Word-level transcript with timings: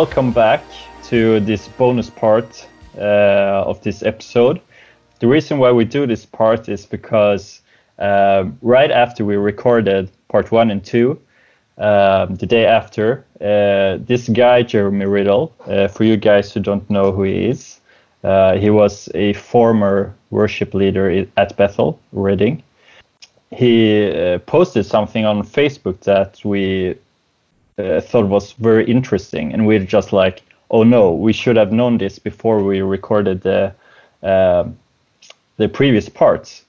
welcome 0.00 0.32
back 0.32 0.64
to 1.02 1.40
this 1.40 1.68
bonus 1.76 2.08
part 2.08 2.66
uh, 2.96 3.70
of 3.70 3.78
this 3.82 4.02
episode. 4.02 4.58
The 5.18 5.26
reason 5.26 5.58
why 5.58 5.72
we 5.72 5.84
do 5.84 6.06
this 6.06 6.24
part 6.24 6.70
is 6.70 6.86
because 6.86 7.60
uh, 7.98 8.44
right 8.62 8.90
after 8.90 9.26
we 9.26 9.36
recorded 9.36 10.10
part 10.28 10.50
one 10.52 10.70
and 10.70 10.82
two, 10.82 11.20
um, 11.76 12.36
the 12.36 12.46
day 12.46 12.64
after, 12.64 13.26
uh, 13.42 14.02
this 14.06 14.26
guy, 14.30 14.62
Jeremy 14.62 15.04
Riddle, 15.04 15.52
uh, 15.66 15.88
for 15.88 16.04
you 16.04 16.16
guys 16.16 16.50
who 16.50 16.60
don't 16.60 16.88
know 16.88 17.12
who 17.12 17.24
he 17.24 17.44
is, 17.50 17.80
uh, 18.24 18.56
he 18.56 18.70
was 18.70 19.10
a 19.14 19.34
former 19.34 20.14
worship 20.30 20.72
leader 20.72 21.26
at 21.36 21.54
Bethel, 21.58 22.00
Redding. 22.12 22.62
He 23.50 24.08
uh, 24.10 24.38
posted 24.38 24.86
something 24.86 25.26
on 25.26 25.42
Facebook 25.42 26.00
that 26.00 26.40
we 26.42 26.96
uh, 27.80 28.00
thought 28.00 28.28
was 28.28 28.52
very 28.52 28.84
interesting, 28.84 29.52
and 29.52 29.66
we're 29.66 29.84
just 29.84 30.12
like, 30.12 30.42
oh 30.70 30.82
no, 30.82 31.12
we 31.12 31.32
should 31.32 31.56
have 31.56 31.72
known 31.72 31.98
this 31.98 32.18
before 32.18 32.62
we 32.62 32.80
recorded 32.80 33.42
the 33.42 33.74
uh, 34.22 34.64
the 35.56 35.68
previous 35.68 36.08
parts. 36.08 36.64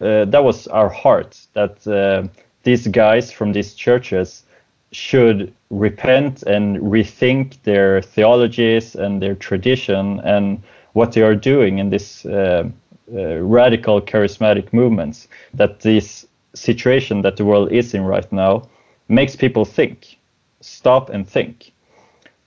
Uh, 0.00 0.24
that 0.26 0.44
was 0.44 0.66
our 0.68 0.88
heart 0.88 1.40
that 1.54 1.86
uh, 1.86 2.26
these 2.62 2.86
guys 2.88 3.30
from 3.32 3.52
these 3.52 3.74
churches 3.74 4.44
should 4.92 5.52
repent 5.70 6.42
and 6.44 6.78
rethink 6.78 7.62
their 7.62 8.00
theologies 8.02 8.94
and 8.94 9.20
their 9.20 9.34
tradition 9.34 10.20
and 10.20 10.62
what 10.92 11.12
they 11.12 11.22
are 11.22 11.34
doing 11.34 11.78
in 11.78 11.90
this 11.90 12.24
uh, 12.26 12.68
uh, 13.12 13.36
radical 13.38 14.00
charismatic 14.00 14.72
movements. 14.72 15.28
That 15.52 15.80
this 15.80 16.26
situation 16.54 17.22
that 17.22 17.36
the 17.36 17.44
world 17.44 17.72
is 17.72 17.94
in 17.94 18.02
right 18.02 18.30
now 18.32 18.68
makes 19.08 19.36
people 19.36 19.64
think, 19.64 20.18
stop 20.64 21.10
and 21.10 21.28
think. 21.28 21.72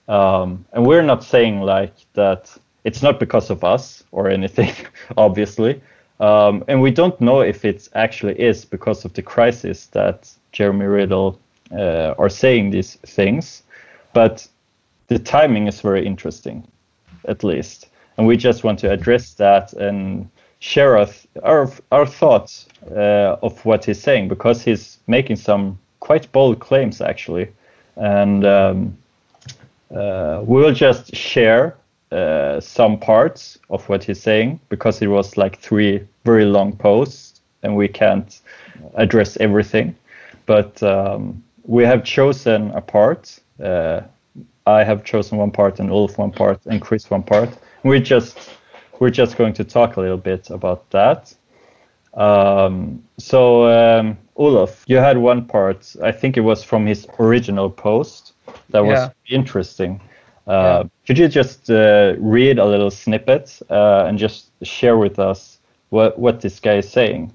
Um, 0.08 0.66
and 0.73 0.86
we're 0.86 1.02
not 1.02 1.23
saying 1.23 1.62
like 1.62 1.94
that 2.14 2.56
it's 2.84 3.02
not 3.02 3.20
because 3.20 3.50
of 3.50 3.64
us 3.64 4.04
or 4.12 4.30
anything, 4.38 4.74
obviously. 5.18 5.82
Um, 6.20 6.64
and 6.68 6.82
we 6.82 6.92
don't 6.92 7.20
know 7.22 7.42
if 7.42 7.64
it 7.64 7.88
actually 7.94 8.40
is 8.40 8.66
because 8.66 9.06
of 9.06 9.14
the 9.14 9.22
crisis 9.22 9.88
that 9.88 10.32
Jeremy 10.52 10.86
Riddle 10.86 11.40
uh, 11.72 12.16
are 12.18 12.30
saying 12.30 12.72
these 12.72 12.96
things. 13.06 13.64
But 14.14 14.48
the 15.08 15.20
timing 15.20 15.68
is 15.68 15.81
very 15.81 16.06
interesting, 16.06 16.68
at 17.26 17.44
least. 17.44 17.90
And 18.18 18.26
we 18.26 18.36
just 18.36 18.64
want 18.64 18.80
to 18.80 18.92
address 18.92 19.34
that 19.34 19.74
and 19.74 20.30
share 20.59 20.98
our, 20.98 21.08
our, 21.44 21.72
our 21.92 22.06
thoughts 22.06 22.68
uh, 22.90 23.36
of 23.44 23.64
what 23.64 23.86
he's 23.86 24.02
saying 24.02 24.28
because 24.28 24.64
he's 24.64 24.98
making 25.06 25.36
some 25.36 25.78
quite 26.00 26.31
bold 26.31 26.59
claims, 26.59 27.00
actually. 27.00 27.50
And 27.98 28.45
um, 28.45 28.98
uh, 29.94 30.42
we 30.45 30.62
will 30.62 30.73
just 30.73 31.16
share 31.16 31.76
uh, 32.12 32.59
some 32.59 32.98
parts 33.00 33.58
of 33.70 33.88
what 33.90 34.03
he's 34.03 34.22
saying 34.22 34.59
because 34.70 35.02
it 35.02 35.08
was 35.08 35.38
like 35.38 35.59
three 35.59 36.06
very 36.23 36.45
long 36.45 36.73
posts 36.73 37.42
and 37.64 37.75
we 37.75 37.88
can't 37.88 38.42
address 38.95 39.38
everything. 39.38 39.95
But 40.45 40.81
um, 40.84 41.44
we 41.64 41.84
have 41.84 42.03
chosen 42.03 42.72
a 42.72 42.81
part. 42.81 43.40
Uh, 43.62 44.02
I 44.66 44.84
have 44.84 45.03
chosen 45.03 45.38
one 45.38 45.52
part, 45.52 45.79
and 45.79 45.91
Ulf 45.91 46.18
one 46.18 46.31
part, 46.31 46.66
and 46.66 46.81
Chris 46.81 47.09
one 47.09 47.24
part. 47.24 47.50
We 47.84 48.00
just 48.00 48.38
we're 49.00 49.09
just 49.09 49.38
going 49.38 49.53
to 49.53 49.64
talk 49.64 49.97
a 49.97 50.02
little 50.02 50.18
bit 50.18 50.50
about 50.50 50.90
that. 50.91 51.34
Um, 52.13 53.03
so 53.18 53.66
um, 53.68 54.18
Olaf, 54.35 54.84
you 54.88 54.97
had 54.97 55.18
one 55.18 55.45
part. 55.45 55.95
I 56.03 56.12
think 56.12 56.38
it 56.38 56.41
was 56.41 56.63
from 56.63 56.85
his 56.85 57.07
original 57.19 57.69
post 57.69 58.34
that 58.69 58.84
was 58.84 59.00
yeah. 59.00 59.09
interesting. 59.38 60.01
Uh, 60.47 60.51
yeah. 60.51 60.90
Could 61.06 61.17
you 61.17 61.28
just 61.28 61.69
uh, 61.69 62.16
read 62.17 62.59
a 62.59 62.66
little 62.66 62.91
snippet 62.91 63.59
uh, 63.69 64.06
and 64.07 64.17
just 64.17 64.51
share 64.63 64.97
with 64.97 65.19
us 65.19 65.59
what 65.90 66.17
what 66.17 66.41
this 66.41 66.59
guy 66.59 66.75
is 66.75 66.90
saying? 66.90 67.34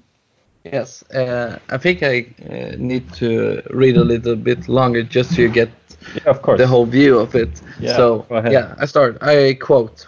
Yes, 0.63 1.03
uh, 1.11 1.59
I 1.69 1.77
think 1.77 2.03
I 2.03 2.25
uh, 2.49 2.75
need 2.77 3.11
to 3.13 3.61
read 3.69 3.97
a 3.97 4.03
little 4.03 4.35
bit 4.35 4.67
longer 4.69 5.03
just 5.03 5.35
so 5.35 5.41
you 5.41 5.49
get 5.49 5.69
yeah, 6.15 6.29
of 6.29 6.41
course. 6.41 6.57
the 6.57 6.67
whole 6.67 6.85
view 6.85 7.19
of 7.19 7.35
it. 7.35 7.61
Yeah, 7.79 7.95
so 7.95 8.25
yeah, 8.31 8.73
I 8.79 8.85
start. 8.85 9.21
I 9.21 9.55
quote: 9.59 10.07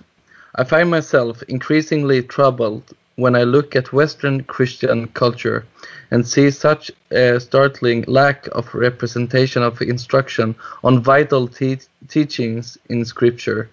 "I 0.55 0.63
find 0.63 0.89
myself 0.89 1.43
increasingly 1.43 2.23
troubled 2.23 2.93
when 3.15 3.35
I 3.35 3.43
look 3.43 3.75
at 3.75 3.93
Western 3.93 4.43
Christian 4.43 5.07
culture 5.07 5.65
and 6.11 6.27
see 6.27 6.51
such 6.51 6.91
a 7.11 7.39
startling 7.39 8.03
lack 8.07 8.47
of 8.47 8.73
representation 8.73 9.63
of 9.63 9.81
instruction 9.81 10.55
on 10.83 11.01
vital 11.01 11.47
te 11.47 11.79
teachings 12.07 12.77
in 12.89 13.05
Scripture, 13.05 13.69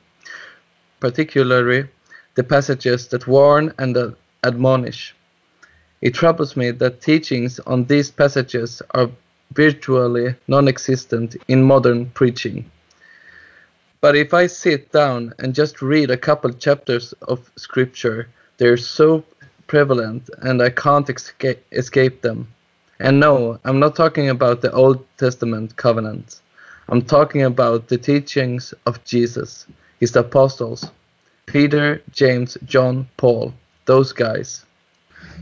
particularly 1.00 1.88
the 2.34 2.44
passages 2.44 3.08
that 3.08 3.26
warn 3.26 3.74
and 3.78 3.96
uh, 3.96 4.10
admonish. 4.44 5.14
It 6.00 6.14
troubles 6.14 6.56
me 6.56 6.70
that 6.70 7.00
teachings 7.00 7.60
on 7.60 7.84
these 7.84 8.10
passages 8.10 8.80
are 8.92 9.10
virtually 9.52 10.34
non 10.48 10.68
existent 10.68 11.36
in 11.48 11.62
modern 11.62 12.06
preaching. 12.10 12.70
But 14.00 14.16
if 14.16 14.34
I 14.34 14.46
sit 14.46 14.90
down 14.90 15.32
and 15.38 15.54
just 15.54 15.82
read 15.82 16.10
a 16.10 16.16
couple 16.16 16.52
chapters 16.52 17.12
of 17.22 17.50
Scripture, 17.56 18.28
they're 18.56 18.76
so 18.76 19.24
prevalent 19.72 20.28
and 20.42 20.60
I 20.60 20.68
can't 20.68 21.08
escape, 21.08 21.64
escape 21.72 22.20
them. 22.20 22.46
And 23.00 23.18
no, 23.18 23.58
I'm 23.64 23.80
not 23.80 23.96
talking 23.96 24.28
about 24.28 24.60
the 24.60 24.70
Old 24.70 24.98
Testament 25.16 25.76
covenant. 25.76 26.42
I'm 26.90 27.00
talking 27.00 27.42
about 27.42 27.88
the 27.88 27.96
teachings 27.96 28.74
of 28.84 29.02
Jesus, 29.04 29.66
his 29.98 30.14
apostles, 30.14 30.90
Peter, 31.46 32.02
James, 32.10 32.58
John, 32.66 33.08
Paul, 33.16 33.54
those 33.86 34.12
guys. 34.12 34.66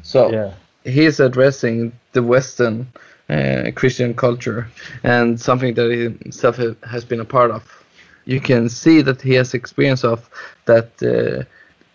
So 0.02 0.30
yeah. 0.30 0.52
he's 0.84 1.18
addressing 1.18 1.92
the 2.12 2.22
Western 2.22 2.86
uh, 3.28 3.72
Christian 3.74 4.14
culture 4.14 4.68
and 5.02 5.40
something 5.40 5.74
that 5.74 5.90
he 5.90 6.02
himself 6.24 6.56
has 6.94 7.04
been 7.04 7.20
a 7.20 7.30
part 7.36 7.50
of. 7.50 7.62
You 8.26 8.40
can 8.40 8.68
see 8.68 9.02
that 9.02 9.20
he 9.20 9.34
has 9.34 9.54
experience 9.54 10.04
of 10.04 10.30
that 10.66 10.88
uh, 11.02 11.42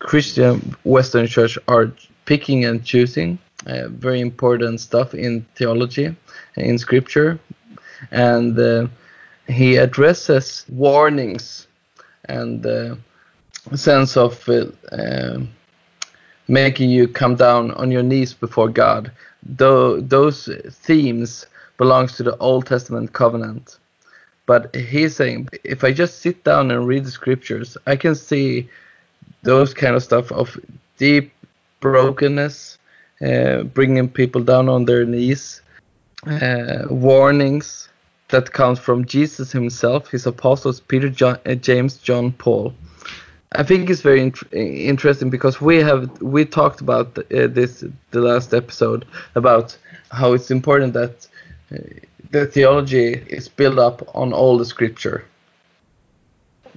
Christian 0.00 0.76
Western 0.84 1.26
Church 1.26 1.58
are 1.66 1.90
picking 2.26 2.64
and 2.64 2.84
choosing 2.84 3.38
uh, 3.66 3.88
very 3.88 4.20
important 4.20 4.80
stuff 4.80 5.14
in 5.14 5.46
theology 5.54 6.14
in 6.56 6.78
scripture. 6.78 7.38
And 8.10 8.58
uh, 8.58 8.88
he 9.48 9.76
addresses 9.76 10.64
warnings 10.68 11.66
and 12.26 12.62
the 12.62 12.98
uh, 13.72 13.76
sense 13.76 14.16
of 14.16 14.48
uh, 14.48 14.66
um, 14.92 15.48
making 16.48 16.90
you 16.90 17.08
come 17.08 17.36
down 17.36 17.70
on 17.72 17.90
your 17.90 18.02
knees 18.02 18.34
before 18.34 18.68
God. 18.68 19.10
Though 19.42 20.00
those 20.00 20.48
themes 20.70 21.46
belongs 21.76 22.16
to 22.16 22.22
the 22.22 22.36
Old 22.38 22.66
Testament 22.66 23.12
covenant. 23.12 23.78
But 24.46 24.74
he's 24.74 25.16
saying 25.16 25.48
if 25.64 25.82
I 25.82 25.92
just 25.92 26.20
sit 26.20 26.44
down 26.44 26.70
and 26.70 26.86
read 26.86 27.04
the 27.04 27.10
scriptures 27.10 27.76
I 27.86 27.96
can 27.96 28.14
see 28.14 28.68
those 29.42 29.74
kind 29.74 29.96
of 29.96 30.02
stuff 30.04 30.30
of 30.30 30.56
deep 30.98 31.32
brokenness, 31.90 32.78
uh, 33.22 33.62
bringing 33.62 34.08
people 34.08 34.42
down 34.42 34.68
on 34.68 34.84
their 34.84 35.04
knees, 35.04 35.62
uh, 36.26 36.84
warnings 36.90 37.88
that 38.28 38.52
comes 38.52 38.78
from 38.78 39.04
Jesus 39.04 39.52
himself, 39.52 40.10
his 40.10 40.26
apostles, 40.26 40.80
Peter, 40.80 41.08
John, 41.08 41.38
uh, 41.46 41.54
James, 41.54 41.98
John, 41.98 42.32
Paul. 42.32 42.74
I 43.52 43.62
think 43.62 43.88
it's 43.88 44.02
very 44.02 44.20
int- 44.20 44.52
interesting 44.52 45.30
because 45.30 45.60
we 45.60 45.76
have 45.76 46.20
we 46.20 46.44
talked 46.44 46.80
about 46.80 47.16
uh, 47.18 47.46
this 47.46 47.84
the 48.10 48.20
last 48.20 48.52
episode 48.52 49.06
about 49.34 49.76
how 50.10 50.32
it's 50.32 50.50
important 50.50 50.92
that 50.94 51.26
uh, 51.72 51.78
the 52.32 52.46
theology 52.46 53.08
is 53.28 53.48
built 53.48 53.78
up 53.78 54.02
on 54.14 54.32
all 54.32 54.58
the 54.58 54.64
scripture. 54.64 55.24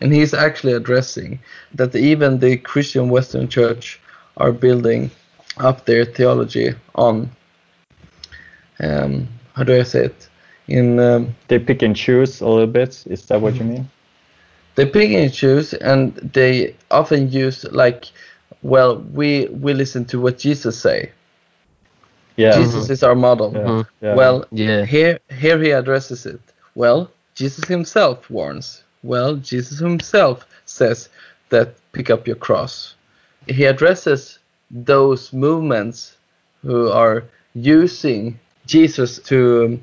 And 0.01 0.13
he's 0.13 0.33
actually 0.33 0.73
addressing 0.73 1.39
that 1.73 1.95
even 1.95 2.39
the 2.39 2.56
Christian 2.57 3.09
Western 3.09 3.50
Church 3.50 4.00
are 4.39 4.51
building 4.51 5.12
up 5.57 5.86
their 5.86 6.06
theology 6.06 6.74
on 6.95 7.30
um, 8.80 9.27
how 9.53 9.63
do 9.63 9.77
I 9.77 9.83
say 9.83 10.06
it? 10.06 10.30
In 10.68 11.00
um, 11.00 11.36
they 11.47 11.59
pick 11.59 11.81
and 11.81 11.95
choose 11.95 12.41
a 12.41 12.47
little 12.47 12.68
bit. 12.68 13.03
Is 13.07 13.25
that 13.25 13.41
what 13.41 13.56
you 13.56 13.65
mean? 13.65 13.89
They 14.75 14.86
pick 14.86 15.12
and 15.12 15.33
choose, 15.33 15.74
and 15.74 16.15
they 16.15 16.75
often 16.91 17.31
use 17.31 17.65
like, 17.71 18.06
well, 18.62 19.00
we 19.13 19.47
we 19.47 19.74
listen 19.74 20.06
to 20.06 20.21
what 20.21 20.38
Jesus 20.38 20.80
say. 20.80 21.12
Yeah. 22.38 22.56
Jesus 22.56 22.83
mm-hmm. 22.83 22.94
is 22.94 23.03
our 23.03 23.15
model. 23.15 23.51
Yeah. 23.53 23.83
Yeah. 24.01 24.15
Well, 24.15 24.45
yeah. 24.51 24.85
Here 24.85 25.19
here 25.30 25.62
he 25.62 25.71
addresses 25.71 26.25
it. 26.25 26.39
Well, 26.75 27.12
Jesus 27.35 27.65
himself 27.68 28.30
warns. 28.30 28.83
Well, 29.03 29.35
Jesus 29.35 29.80
himself 29.80 30.45
says 30.65 31.09
that 31.50 31.75
pick 31.92 32.09
up 32.09 32.27
your 32.27 32.35
cross 32.35 32.95
he 33.50 33.66
addresses 33.66 34.40
those 34.69 35.34
movements 35.34 36.18
who 36.62 36.90
are 36.90 37.24
using 37.56 38.40
Jesus 38.66 39.19
to 39.19 39.80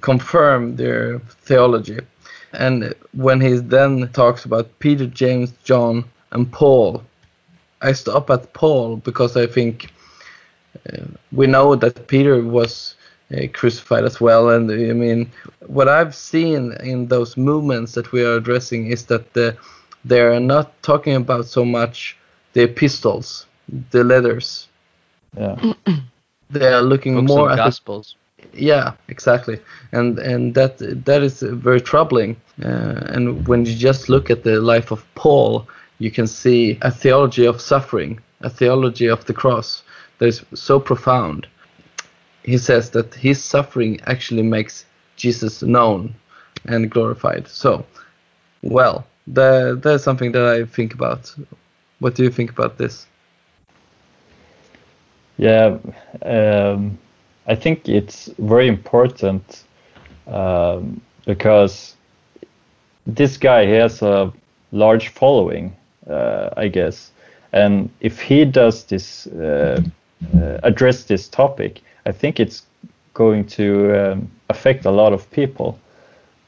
confirm 0.00 0.76
their 0.76 1.18
theology. 1.20 2.00
And 2.52 2.94
when 3.12 3.40
he 3.40 3.54
then 3.56 4.10
talks 4.12 4.44
about 4.44 4.78
Peter, 4.80 5.06
James, 5.06 5.52
John, 5.64 6.04
and 6.32 6.50
Paul, 6.52 7.02
I 7.80 7.92
stop 7.92 8.28
at 8.30 8.52
Paul 8.52 8.96
because 8.96 9.36
I 9.36 9.46
think 9.46 9.90
uh, 10.92 11.04
we 11.32 11.46
know 11.46 11.74
that 11.76 12.06
Peter 12.08 12.42
was 12.42 12.94
uh, 13.34 13.46
crucified 13.54 14.04
as 14.04 14.20
well. 14.20 14.50
And 14.50 14.70
I 14.70 14.92
mean, 14.92 15.30
what 15.66 15.88
I've 15.88 16.14
seen 16.14 16.72
in 16.80 17.06
those 17.06 17.36
movements 17.36 17.92
that 17.92 18.12
we 18.12 18.24
are 18.24 18.34
addressing 18.34 18.88
is 18.88 19.06
that 19.06 19.32
the, 19.32 19.56
they 20.04 20.20
are 20.20 20.40
not 20.40 20.82
talking 20.82 21.14
about 21.14 21.46
so 21.46 21.64
much 21.64 22.18
the 22.52 22.62
epistles, 22.62 23.46
the 23.90 24.04
letters. 24.04 24.68
Yeah. 25.36 25.72
they 26.50 26.72
are 26.72 26.82
looking 26.82 27.14
Books 27.14 27.28
more 27.28 27.50
at 27.50 27.56
gospels. 27.56 28.16
The, 28.38 28.48
yeah, 28.54 28.94
exactly, 29.08 29.60
and 29.92 30.18
and 30.18 30.54
that 30.54 30.78
that 30.78 31.22
is 31.22 31.42
very 31.42 31.80
troubling. 31.80 32.36
Uh, 32.62 33.14
and 33.14 33.46
when 33.46 33.66
you 33.66 33.74
just 33.74 34.08
look 34.08 34.30
at 34.30 34.42
the 34.44 34.60
life 34.60 34.90
of 34.90 35.04
Paul, 35.14 35.68
you 35.98 36.10
can 36.10 36.26
see 36.26 36.78
a 36.82 36.90
theology 36.90 37.44
of 37.44 37.60
suffering, 37.60 38.18
a 38.40 38.50
theology 38.50 39.06
of 39.06 39.24
the 39.26 39.34
cross 39.34 39.82
that 40.18 40.26
is 40.26 40.44
so 40.54 40.80
profound. 40.80 41.46
He 42.42 42.58
says 42.58 42.90
that 42.90 43.14
his 43.14 43.42
suffering 43.44 44.00
actually 44.06 44.42
makes 44.42 44.86
Jesus 45.16 45.62
known 45.62 46.14
and 46.64 46.90
glorified. 46.90 47.48
So, 47.48 47.84
well, 48.62 49.06
that, 49.26 49.80
that's 49.82 50.04
something 50.04 50.32
that 50.32 50.44
I 50.44 50.64
think 50.64 50.94
about. 50.94 51.34
What 52.00 52.14
do 52.14 52.24
you 52.24 52.30
think 52.30 52.50
about 52.50 52.76
this? 52.78 53.06
Yeah, 55.36 55.78
um, 56.22 56.98
I 57.46 57.54
think 57.54 57.88
it's 57.88 58.28
very 58.38 58.68
important 58.68 59.64
um, 60.26 61.00
because 61.26 61.96
this 63.06 63.36
guy 63.36 63.64
has 63.66 64.02
a 64.02 64.32
large 64.72 65.08
following, 65.08 65.74
uh, 66.08 66.50
I 66.56 66.68
guess, 66.68 67.10
and 67.52 67.90
if 68.00 68.20
he 68.20 68.44
does 68.44 68.84
this 68.84 69.26
uh, 69.26 69.82
uh, 70.34 70.58
address 70.62 71.04
this 71.04 71.28
topic, 71.28 71.80
I 72.06 72.12
think 72.12 72.38
it's 72.38 72.62
going 73.14 73.46
to 73.46 74.12
um, 74.12 74.30
affect 74.48 74.84
a 74.84 74.90
lot 74.90 75.12
of 75.12 75.30
people, 75.30 75.78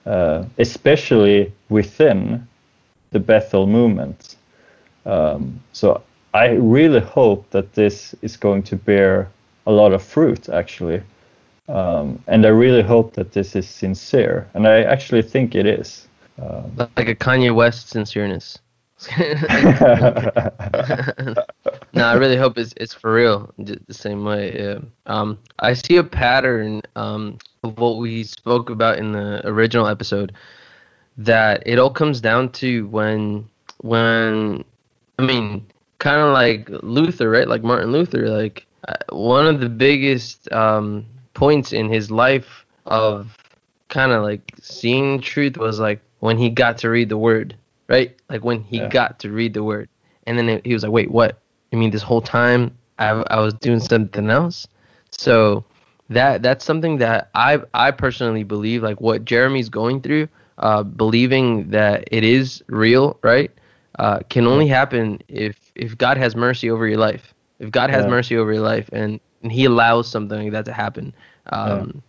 uh, 0.07 0.45
especially 0.59 1.53
within 1.69 2.47
the 3.11 3.21
Bethel 3.21 3.67
movement. 3.67 4.37
Um, 5.07 5.61
so 5.73 6.03
I 6.35 6.51
really 6.51 7.01
hope 7.01 7.49
that 7.51 7.75
this 7.75 8.15
is 8.23 8.37
going 8.37 8.63
to 8.65 8.77
bear 8.77 9.29
a 9.67 9.73
lot 9.73 9.93
of 9.93 10.03
fruit, 10.03 10.49
actually. 10.49 11.03
Um, 11.69 12.23
and 12.27 12.45
I 12.45 12.51
really 12.51 12.83
hope 12.83 13.15
that 13.15 13.33
this 13.33 13.55
is 13.55 13.69
sincere, 13.69 14.49
and 14.55 14.67
I 14.67 14.83
actually 14.83 15.23
think 15.23 15.55
it 15.55 15.67
is. 15.67 16.09
Um, 16.41 16.73
like 16.97 17.09
a 17.09 17.15
Kanye 17.15 17.55
West 17.55 17.93
sincereness. 17.93 18.59
no, 21.93 22.05
I 22.05 22.15
really 22.15 22.37
hope 22.37 22.57
it's 22.57 22.73
it's 22.77 22.95
for 22.95 23.13
real. 23.13 23.53
The 23.59 23.81
same 23.91 24.25
way. 24.25 24.57
Yeah. 24.57 24.79
Um, 25.07 25.39
I 25.59 25.73
see 25.73 25.97
a 25.97 26.05
pattern 26.05 26.83
um, 26.95 27.39
of 27.65 27.79
what 27.79 27.99
we 27.99 28.23
spoke 28.23 28.71
about 28.71 28.99
in 28.99 29.13
the 29.13 29.47
original 29.47 29.89
episode. 29.89 30.33
That 31.17 31.63
it 31.67 31.79
all 31.79 31.91
comes 31.91 32.21
down 32.21 32.51
to 32.53 32.87
when 32.89 33.49
when 33.79 34.65
I 35.23 35.27
mean 35.27 35.67
kind 35.99 36.21
of 36.21 36.33
like 36.33 36.69
Luther, 36.83 37.31
right? 37.31 37.47
Like 37.47 37.63
Martin 37.63 37.93
Luther, 37.93 38.29
like 38.29 38.67
uh, 38.89 38.95
one 39.11 39.47
of 39.47 39.61
the 39.61 39.69
biggest 39.69 40.51
um, 40.51 41.07
points 41.33 41.73
in 41.73 41.89
his 41.89 42.11
life 42.11 42.67
of 42.87 43.37
kind 43.89 44.11
of 44.11 44.25
like 44.25 44.53
seeing 44.61 45.21
truth 45.21 45.57
was 45.57 45.79
like 45.79 46.01
when 46.19 46.39
he 46.39 46.51
got 46.51 46.79
to 46.79 46.91
read 46.91 47.09
the 47.09 47.17
word, 47.17 47.55
right? 47.89 48.17
Like 48.29 48.43
when 48.43 48.65
he 48.65 48.79
yeah. 48.79 48.89
got 48.89 49.21
to 49.21 49.31
read 49.31 49.55
the 49.55 49.63
word, 49.63 49.89
and 50.27 50.37
then 50.37 50.49
it, 50.49 50.67
he 50.67 50.73
was 50.73 50.83
like, 50.83 50.93
"Wait, 50.93 51.11
what? 51.11 51.39
I 51.73 51.77
mean, 51.77 51.93
this 51.93 52.03
whole 52.03 52.21
time 52.21 52.77
I, 52.99 53.11
I 53.11 53.39
was 53.39 53.55
doing 53.55 53.79
something 53.79 54.29
else." 54.29 54.67
So 55.13 55.65
that 56.11 56.43
that's 56.43 56.65
something 56.65 56.99
that 56.99 57.31
I 57.37 57.61
I 57.75 57.93
personally 57.93 58.43
believe, 58.43 58.83
like 58.83 59.01
what 59.01 59.25
Jeremy's 59.25 59.69
going 59.69 60.01
through, 60.01 60.29
uh, 60.59 60.83
believing 60.83 61.71
that 61.71 62.09
it 62.11 62.25
is 62.25 62.65
real, 62.67 63.21
right? 63.23 63.53
Uh, 63.99 64.21
can 64.29 64.47
only 64.47 64.67
happen 64.67 65.21
if 65.29 65.57
if 65.75 65.97
God 65.99 66.17
has 66.17 66.35
mercy 66.35 66.71
over 66.71 66.87
your 66.87 66.99
life, 66.99 67.35
if 67.59 67.71
God 67.71 67.91
has 67.91 68.05
yeah. 68.05 68.11
mercy 68.11 68.37
over 68.37 68.53
your 68.53 68.63
life, 68.63 68.89
and, 68.93 69.21
and 69.43 69.53
He 69.53 69.65
allows 69.65 70.11
something 70.11 70.43
like 70.43 70.53
that 70.53 70.65
to 70.65 70.73
happen, 70.73 71.15
um, 71.47 72.03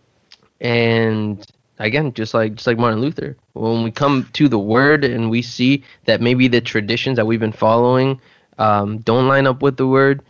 yeah. 0.60 0.68
and 0.68 1.46
again, 1.78 2.12
just 2.14 2.32
like 2.32 2.54
just 2.54 2.66
like 2.66 2.78
Martin 2.78 3.00
Luther, 3.00 3.36
when 3.52 3.82
we 3.82 3.90
come 3.90 4.28
to 4.32 4.48
the 4.48 4.58
Word 4.58 5.04
and 5.04 5.30
we 5.30 5.42
see 5.42 5.82
that 6.06 6.20
maybe 6.20 6.48
the 6.48 6.60
traditions 6.60 7.16
that 7.16 7.26
we've 7.26 7.40
been 7.40 7.52
following 7.52 8.20
um, 8.58 8.98
don't 8.98 9.28
line 9.28 9.46
up 9.46 9.62
with 9.62 9.76
the 9.76 9.86
Word, 9.86 10.22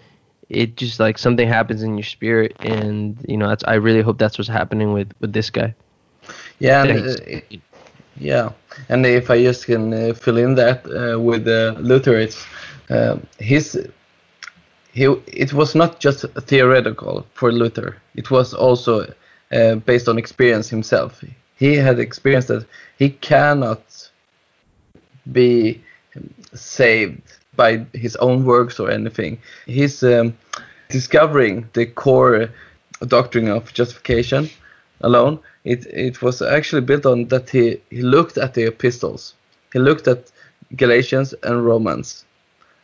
it 0.48 0.76
just 0.76 1.00
like 1.00 1.18
something 1.18 1.48
happens 1.48 1.82
in 1.82 1.96
your 1.96 2.04
spirit, 2.04 2.56
and 2.60 3.16
you 3.28 3.36
know, 3.36 3.48
that's 3.48 3.64
I 3.64 3.74
really 3.74 4.02
hope 4.02 4.18
that's 4.18 4.38
what's 4.38 4.48
happening 4.48 4.92
with 4.92 5.12
with 5.20 5.32
this 5.32 5.50
guy. 5.50 5.74
Yeah, 6.58 6.84
yeah, 8.18 8.52
and 8.88 9.04
if 9.06 9.30
I 9.30 9.42
just 9.42 9.66
can 9.66 9.92
uh, 9.92 10.14
fill 10.14 10.38
in 10.38 10.54
that 10.56 10.86
uh, 10.86 11.18
with 11.18 11.46
Luther, 11.78 12.18
it's 12.18 12.46
uh, 12.90 13.18
his 13.38 13.78
he 14.92 15.04
it 15.26 15.52
was 15.52 15.74
not 15.74 16.00
just 16.00 16.24
theoretical 16.46 17.26
for 17.34 17.50
Luther. 17.52 17.96
It 18.14 18.30
was 18.30 18.54
also 18.54 19.12
uh, 19.52 19.74
based 19.76 20.08
on 20.08 20.18
experience 20.18 20.68
himself. 20.68 21.22
He 21.56 21.74
had 21.74 21.98
experienced 21.98 22.48
that 22.48 22.66
he 22.98 23.10
cannot 23.10 24.10
be 25.32 25.82
saved 26.54 27.22
by 27.56 27.86
his 27.92 28.16
own 28.16 28.44
works 28.44 28.78
or 28.78 28.90
anything. 28.90 29.38
He's 29.66 30.02
um, 30.02 30.36
discovering 30.88 31.68
the 31.72 31.86
core 31.86 32.48
doctrine 33.06 33.48
of 33.48 33.72
justification 33.72 34.48
alone. 35.00 35.40
It 35.64 35.86
it 35.86 36.22
was 36.22 36.42
actually 36.42 36.82
built 36.82 37.06
on 37.06 37.28
that 37.28 37.50
he, 37.50 37.80
he 37.90 38.02
looked 38.02 38.38
at 38.38 38.54
the 38.54 38.66
epistles. 38.66 39.34
He 39.72 39.78
looked 39.78 40.06
at 40.08 40.30
Galatians 40.76 41.34
and 41.42 41.64
Romans 41.64 42.24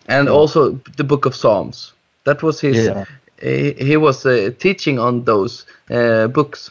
and 0.07 0.29
also 0.29 0.81
the 0.97 1.05
book 1.05 1.27
of 1.27 1.35
Psalms. 1.35 1.93
That 2.25 2.43
was 2.43 2.61
his. 2.61 2.87
Yeah. 2.87 3.05
He, 3.41 3.73
he, 3.73 3.97
was 3.97 4.27
uh, 4.27 4.51
teaching 4.59 4.99
on 4.99 5.25
those 5.25 5.65
uh, 5.91 6.27
books. 6.27 6.71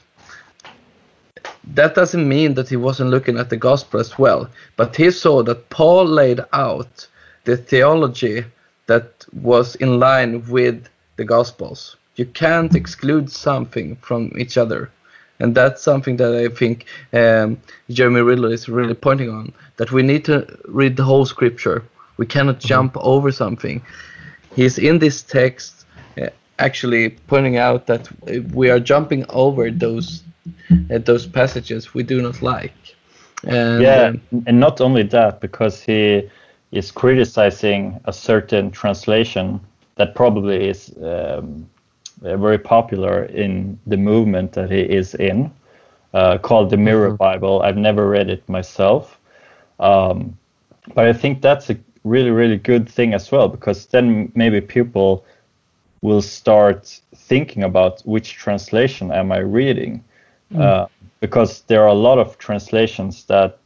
That 1.73 1.95
doesn't 1.95 2.27
mean 2.27 2.53
that 2.55 2.69
he 2.69 2.75
wasn't 2.75 3.09
looking 3.09 3.39
at 3.39 3.49
the 3.49 3.57
gospel 3.57 3.99
as 3.99 4.19
well, 4.19 4.47
but 4.75 4.95
he 4.95 5.09
saw 5.09 5.41
that 5.43 5.69
Paul 5.69 6.05
laid 6.05 6.41
out 6.53 7.07
the 7.45 7.57
theology 7.57 8.45
that 8.85 9.25
was 9.33 9.75
in 9.75 9.99
line 9.99 10.47
with 10.47 10.87
the 11.15 11.25
gospels. 11.25 11.95
You 12.15 12.25
can't 12.25 12.75
exclude 12.75 13.31
something 13.31 13.95
from 13.97 14.31
each 14.37 14.57
other. 14.57 14.91
And 15.39 15.55
that's 15.55 15.81
something 15.81 16.17
that 16.17 16.33
I 16.35 16.49
think 16.49 16.85
um, 17.13 17.57
Jeremy 17.89 18.21
Riddle 18.21 18.51
is 18.51 18.67
really 18.67 18.93
pointing 18.93 19.29
on 19.29 19.53
that 19.77 19.91
we 19.91 20.03
need 20.03 20.25
to 20.25 20.45
read 20.65 20.97
the 20.97 21.03
whole 21.03 21.25
scripture 21.25 21.83
we 22.19 22.25
cannot 22.25 22.57
mm-hmm. 22.57 22.67
jump 22.67 22.97
over 22.97 23.31
something. 23.31 23.81
He's 24.55 24.77
in 24.77 24.99
this 24.99 25.23
text 25.23 25.85
uh, 26.21 26.27
actually 26.59 27.11
pointing 27.27 27.55
out 27.57 27.87
that 27.87 28.03
we 28.53 28.69
are 28.69 28.79
jumping 28.79 29.25
over 29.29 29.71
those 29.71 30.23
uh, 30.91 30.97
those 30.97 31.25
passages 31.25 31.93
we 31.93 32.03
do 32.03 32.21
not 32.21 32.41
like. 32.41 32.79
And, 33.47 33.81
yeah, 33.81 34.03
um, 34.07 34.43
and 34.47 34.59
not 34.59 34.81
only 34.81 35.03
that, 35.03 35.39
because 35.39 35.81
he 35.81 36.29
is 36.71 36.91
criticizing 36.91 37.99
a 38.03 38.11
certain 38.11 38.69
translation 38.69 39.61
that 39.95 40.13
probably 40.13 40.69
is 40.69 40.93
um, 41.01 41.69
very 42.21 42.57
popular 42.57 43.23
in 43.25 43.79
the 43.87 43.97
movement 43.97 44.53
that 44.53 44.71
he 44.71 44.81
is 44.81 45.15
in, 45.15 45.51
uh, 46.13 46.37
called 46.37 46.69
the 46.69 46.77
Mirror 46.77 47.09
mm-hmm. 47.09 47.15
Bible. 47.15 47.61
I've 47.61 47.77
never 47.77 48.07
read 48.09 48.29
it 48.29 48.47
myself, 48.49 49.19
um, 49.79 50.37
but 50.93 51.05
I 51.05 51.13
think 51.13 51.41
that's 51.41 51.69
a 51.69 51.77
really 52.03 52.31
really 52.31 52.57
good 52.57 52.87
thing 52.87 53.13
as 53.13 53.31
well 53.31 53.47
because 53.47 53.85
then 53.87 54.31
maybe 54.35 54.61
people 54.61 55.25
will 56.01 56.21
start 56.21 56.99
thinking 57.13 57.63
about 57.63 58.01
which 58.01 58.33
translation 58.33 59.11
am 59.11 59.31
I 59.31 59.39
reading 59.39 60.03
mm. 60.51 60.61
uh, 60.61 60.87
because 61.19 61.61
there 61.63 61.83
are 61.83 61.89
a 61.89 61.93
lot 61.93 62.17
of 62.17 62.37
translations 62.37 63.25
that 63.25 63.57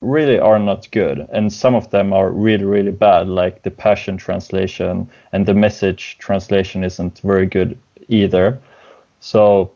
really 0.00 0.38
are 0.38 0.58
not 0.58 0.90
good 0.92 1.28
and 1.32 1.52
some 1.52 1.74
of 1.74 1.90
them 1.90 2.12
are 2.12 2.30
really 2.30 2.64
really 2.64 2.92
bad 2.92 3.28
like 3.28 3.62
the 3.62 3.70
passion 3.70 4.16
translation 4.16 5.08
and 5.32 5.44
the 5.44 5.54
message 5.54 6.16
translation 6.18 6.84
isn't 6.84 7.18
very 7.18 7.46
good 7.46 7.76
either 8.10 8.60
so 9.20 9.72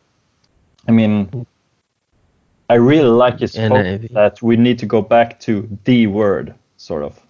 i 0.89 0.91
mean 0.91 1.47
i 2.69 2.75
really 2.75 3.09
like 3.09 3.41
his 3.41 3.53
quote 3.53 4.01
that 4.13 4.43
we 4.43 4.57
need 4.57 4.79
to 4.79 4.87
go 4.87 5.01
back 5.01 5.41
to 5.41 5.69
the 5.85 6.07
word 6.07 6.55
sort 6.77 7.03
of 7.03 7.21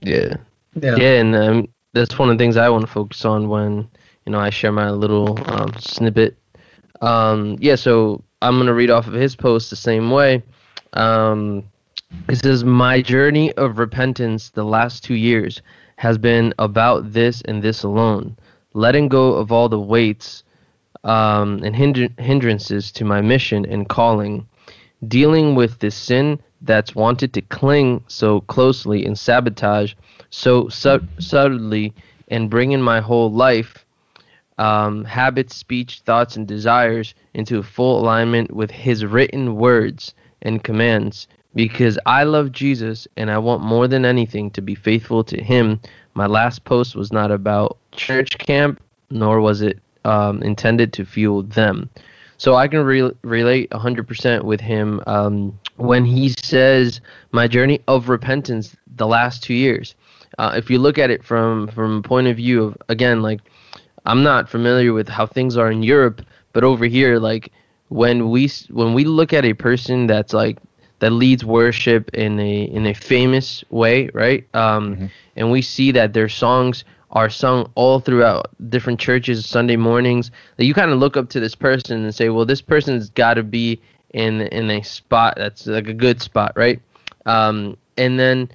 yeah. 0.00 0.36
Yeah. 0.80 0.96
Yeah, 0.96 1.20
and 1.20 1.34
um, 1.34 1.68
that's 1.94 2.18
one 2.18 2.30
of 2.30 2.36
the 2.36 2.42
things 2.42 2.56
I 2.56 2.68
want 2.68 2.82
to 2.82 2.90
focus 2.90 3.24
on 3.24 3.48
when 3.48 3.88
you 4.24 4.32
know 4.32 4.38
I 4.38 4.50
share 4.50 4.72
my 4.72 4.90
little 4.90 5.38
um, 5.50 5.72
snippet. 5.78 6.36
Um, 7.00 7.56
yeah, 7.60 7.76
so 7.76 8.22
I'm 8.42 8.58
gonna 8.58 8.74
read 8.74 8.90
off 8.90 9.06
of 9.06 9.14
his 9.14 9.34
post 9.34 9.70
the 9.70 9.76
same 9.76 10.10
way. 10.10 10.42
Um, 10.92 11.64
it 12.28 12.36
says, 12.36 12.64
My 12.64 13.02
journey 13.02 13.52
of 13.54 13.78
repentance 13.78 14.50
the 14.50 14.64
last 14.64 15.02
two 15.02 15.14
years 15.14 15.62
has 15.96 16.18
been 16.18 16.52
about 16.58 17.12
this 17.12 17.40
and 17.42 17.62
this 17.62 17.82
alone, 17.82 18.36
letting 18.76 19.08
go 19.08 19.32
of 19.32 19.50
all 19.50 19.70
the 19.70 19.80
weights 19.80 20.44
um, 21.02 21.62
and 21.64 21.74
hindrances 21.74 22.92
to 22.92 23.04
my 23.06 23.22
mission 23.22 23.64
and 23.64 23.88
calling, 23.88 24.46
dealing 25.08 25.54
with 25.54 25.78
this 25.78 25.94
sin 25.94 26.38
that's 26.60 26.94
wanted 26.94 27.32
to 27.32 27.40
cling 27.40 28.04
so 28.06 28.42
closely 28.42 29.06
and 29.06 29.18
sabotage 29.18 29.94
so 30.28 30.68
su- 30.68 31.08
subtly 31.18 31.94
and 32.28 32.50
bringing 32.50 32.82
my 32.82 33.00
whole 33.00 33.32
life, 33.32 33.86
um, 34.58 35.04
habits, 35.04 35.56
speech, 35.56 36.00
thoughts, 36.00 36.36
and 36.36 36.46
desires 36.46 37.14
into 37.32 37.62
full 37.62 38.00
alignment 38.00 38.52
with 38.52 38.70
His 38.70 39.06
written 39.06 39.56
words 39.56 40.12
and 40.42 40.62
commands. 40.62 41.28
Because 41.54 41.98
I 42.04 42.24
love 42.24 42.52
Jesus 42.52 43.08
and 43.16 43.30
I 43.30 43.38
want 43.38 43.62
more 43.62 43.88
than 43.88 44.04
anything 44.04 44.50
to 44.50 44.60
be 44.60 44.74
faithful 44.74 45.24
to 45.24 45.42
Him. 45.42 45.80
My 46.12 46.26
last 46.26 46.64
post 46.64 46.94
was 46.94 47.10
not 47.10 47.30
about 47.30 47.78
church 47.96 48.38
camp, 48.38 48.80
nor 49.10 49.40
was 49.40 49.62
it 49.62 49.78
um, 50.04 50.42
intended 50.42 50.92
to 50.94 51.04
fuel 51.04 51.42
them. 51.42 51.90
So 52.38 52.54
I 52.54 52.68
can 52.68 52.84
re- 52.84 53.12
relate 53.22 53.70
100% 53.70 54.44
with 54.44 54.60
him 54.60 55.02
um, 55.06 55.58
when 55.76 56.04
he 56.04 56.28
says, 56.28 57.00
"My 57.32 57.48
journey 57.48 57.80
of 57.88 58.08
repentance 58.08 58.76
the 58.96 59.06
last 59.06 59.42
two 59.42 59.54
years." 59.54 59.94
Uh, 60.38 60.52
if 60.56 60.70
you 60.70 60.78
look 60.78 60.98
at 60.98 61.10
it 61.10 61.24
from 61.24 61.68
from 61.68 61.98
a 61.98 62.02
point 62.02 62.26
of 62.26 62.36
view 62.36 62.62
of 62.62 62.76
again, 62.88 63.22
like 63.22 63.40
I'm 64.04 64.22
not 64.22 64.48
familiar 64.48 64.92
with 64.92 65.08
how 65.08 65.26
things 65.26 65.56
are 65.56 65.70
in 65.70 65.82
Europe, 65.82 66.20
but 66.52 66.62
over 66.62 66.84
here, 66.84 67.18
like 67.18 67.52
when 67.88 68.30
we 68.30 68.50
when 68.70 68.92
we 68.94 69.04
look 69.04 69.32
at 69.32 69.44
a 69.44 69.54
person 69.54 70.06
that's 70.06 70.32
like 70.32 70.58
that 70.98 71.10
leads 71.10 71.44
worship 71.44 72.10
in 72.14 72.38
a 72.38 72.62
in 72.64 72.86
a 72.86 72.94
famous 72.94 73.64
way, 73.70 74.08
right? 74.12 74.46
Um, 74.54 74.94
mm-hmm. 74.94 75.06
And 75.36 75.50
we 75.50 75.62
see 75.62 75.90
that 75.92 76.12
their 76.12 76.28
songs 76.28 76.84
are 77.10 77.30
sung 77.30 77.70
all 77.74 78.00
throughout 78.00 78.50
different 78.68 79.00
churches 79.00 79.46
Sunday 79.46 79.76
mornings. 79.76 80.30
That 80.56 80.64
you 80.64 80.74
kind 80.74 80.90
of 80.90 80.98
look 80.98 81.16
up 81.16 81.28
to 81.30 81.40
this 81.40 81.54
person 81.54 82.02
and 82.02 82.14
say, 82.14 82.28
well, 82.28 82.44
this 82.44 82.60
person's 82.60 83.10
got 83.10 83.34
to 83.34 83.42
be 83.42 83.80
in 84.10 84.42
in 84.42 84.70
a 84.70 84.82
spot 84.82 85.34
that's 85.36 85.66
like 85.66 85.88
a 85.88 85.94
good 85.94 86.20
spot, 86.20 86.52
right? 86.56 86.80
Um, 87.26 87.76
and 87.96 88.18
then 88.18 88.50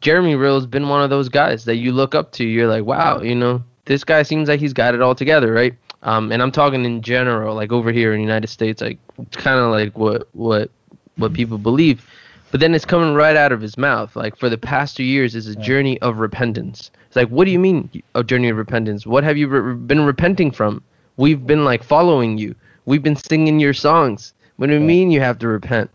Jeremy 0.00 0.34
Riddle's 0.34 0.66
been 0.66 0.88
one 0.88 1.02
of 1.02 1.10
those 1.10 1.28
guys 1.28 1.64
that 1.64 1.76
you 1.76 1.92
look 1.92 2.14
up 2.14 2.32
to. 2.32 2.44
You're 2.44 2.68
like, 2.68 2.84
wow, 2.84 3.20
you 3.20 3.34
know, 3.34 3.62
this 3.86 4.04
guy 4.04 4.22
seems 4.22 4.48
like 4.48 4.60
he's 4.60 4.72
got 4.72 4.94
it 4.94 5.02
all 5.02 5.14
together, 5.14 5.52
right? 5.52 5.74
Um, 6.02 6.30
and 6.30 6.42
I'm 6.42 6.52
talking 6.52 6.84
in 6.84 7.00
general, 7.00 7.54
like 7.54 7.72
over 7.72 7.90
here 7.90 8.12
in 8.12 8.18
the 8.18 8.24
United 8.24 8.48
States, 8.48 8.82
like 8.82 8.98
it's 9.18 9.36
kind 9.36 9.58
of 9.58 9.70
like 9.70 9.96
what 9.96 10.28
what 10.32 10.70
what 11.16 11.32
people 11.32 11.58
believe. 11.58 12.06
But 12.50 12.60
then 12.60 12.74
it's 12.74 12.84
coming 12.84 13.14
right 13.14 13.36
out 13.36 13.50
of 13.50 13.60
his 13.60 13.76
mouth. 13.76 14.14
Like 14.14 14.36
for 14.36 14.48
the 14.48 14.58
past 14.58 14.96
two 14.96 15.04
years 15.04 15.34
is 15.34 15.48
a 15.48 15.56
journey 15.56 16.00
of 16.02 16.18
repentance. 16.18 16.90
It's 17.14 17.16
like, 17.16 17.28
what 17.28 17.44
do 17.44 17.52
you 17.52 17.60
mean 17.60 18.02
a 18.16 18.24
journey 18.24 18.48
of 18.48 18.56
repentance? 18.56 19.06
What 19.06 19.22
have 19.22 19.36
you 19.36 19.46
re- 19.46 19.74
been 19.76 20.04
repenting 20.04 20.50
from? 20.50 20.82
We've 21.16 21.46
been 21.46 21.64
like 21.64 21.84
following 21.84 22.38
you. 22.38 22.56
We've 22.86 23.04
been 23.04 23.14
singing 23.14 23.60
your 23.60 23.72
songs. 23.72 24.34
What 24.56 24.66
do 24.66 24.72
you 24.74 24.80
mean 24.80 25.12
you 25.12 25.20
have 25.20 25.38
to 25.38 25.46
repent? 25.46 25.92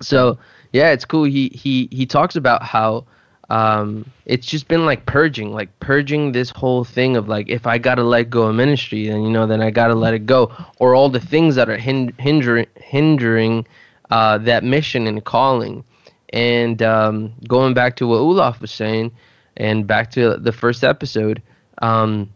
So 0.00 0.40
yeah, 0.72 0.90
it's 0.90 1.04
cool. 1.04 1.22
He 1.22 1.50
he 1.50 1.88
he 1.92 2.04
talks 2.04 2.34
about 2.34 2.64
how 2.64 3.04
um, 3.48 4.04
it's 4.26 4.44
just 4.44 4.66
been 4.66 4.84
like 4.84 5.06
purging, 5.06 5.52
like 5.52 5.68
purging 5.78 6.32
this 6.32 6.50
whole 6.50 6.82
thing 6.82 7.16
of 7.16 7.28
like 7.28 7.48
if 7.48 7.64
I 7.64 7.78
gotta 7.78 8.02
let 8.02 8.28
go 8.28 8.48
of 8.48 8.56
ministry, 8.56 9.06
then 9.06 9.22
you 9.22 9.30
know, 9.30 9.46
then 9.46 9.60
I 9.60 9.70
gotta 9.70 9.94
let 9.94 10.14
it 10.14 10.26
go, 10.26 10.50
or 10.80 10.96
all 10.96 11.10
the 11.10 11.20
things 11.20 11.54
that 11.54 11.68
are 11.68 11.78
hind- 11.78 12.14
hindering 12.18 12.66
hindering 12.74 13.68
uh, 14.10 14.38
that 14.38 14.64
mission 14.64 15.06
and 15.06 15.24
calling. 15.24 15.84
And 16.32 16.82
um, 16.82 17.34
going 17.46 17.72
back 17.72 17.94
to 17.96 18.08
what 18.08 18.16
Olaf 18.16 18.60
was 18.60 18.72
saying, 18.72 19.12
and 19.60 19.86
back 19.86 20.10
to 20.12 20.38
the 20.38 20.52
first 20.52 20.82
episode, 20.82 21.42
um, 21.82 22.30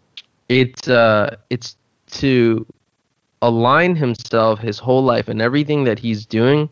it's 0.51 0.87
uh, 0.89 1.37
it's 1.49 1.77
to 2.11 2.67
align 3.41 3.97
himself, 3.97 4.61
his 4.61 4.79
whole 4.79 5.03
life, 5.03 5.27
and 5.27 5.41
everything 5.41 5.85
that 5.85 5.99
he's 5.99 6.27
doing 6.27 6.71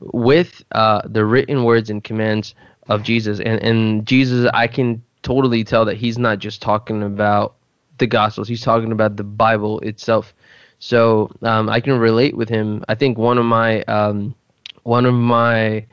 with 0.00 0.62
uh, 0.72 1.00
the 1.06 1.24
written 1.24 1.64
words 1.64 1.88
and 1.88 2.04
commands 2.04 2.54
of 2.88 3.02
Jesus. 3.02 3.40
And 3.40 3.62
and 3.62 4.06
Jesus, 4.06 4.48
I 4.52 4.66
can 4.66 5.02
totally 5.22 5.64
tell 5.64 5.86
that 5.86 5.96
he's 5.96 6.18
not 6.18 6.38
just 6.38 6.60
talking 6.60 7.02
about 7.02 7.54
the 7.96 8.06
Gospels; 8.06 8.48
he's 8.48 8.62
talking 8.62 8.92
about 8.92 9.16
the 9.16 9.24
Bible 9.24 9.80
itself. 9.80 10.34
So 10.80 11.30
um, 11.42 11.70
I 11.70 11.80
can 11.80 11.98
relate 11.98 12.36
with 12.36 12.50
him. 12.50 12.84
I 12.88 12.94
think 12.94 13.16
one 13.16 13.38
of 13.38 13.46
my 13.46 13.82
um, 13.84 14.34
one 14.82 15.06
of 15.06 15.14
my 15.14 15.86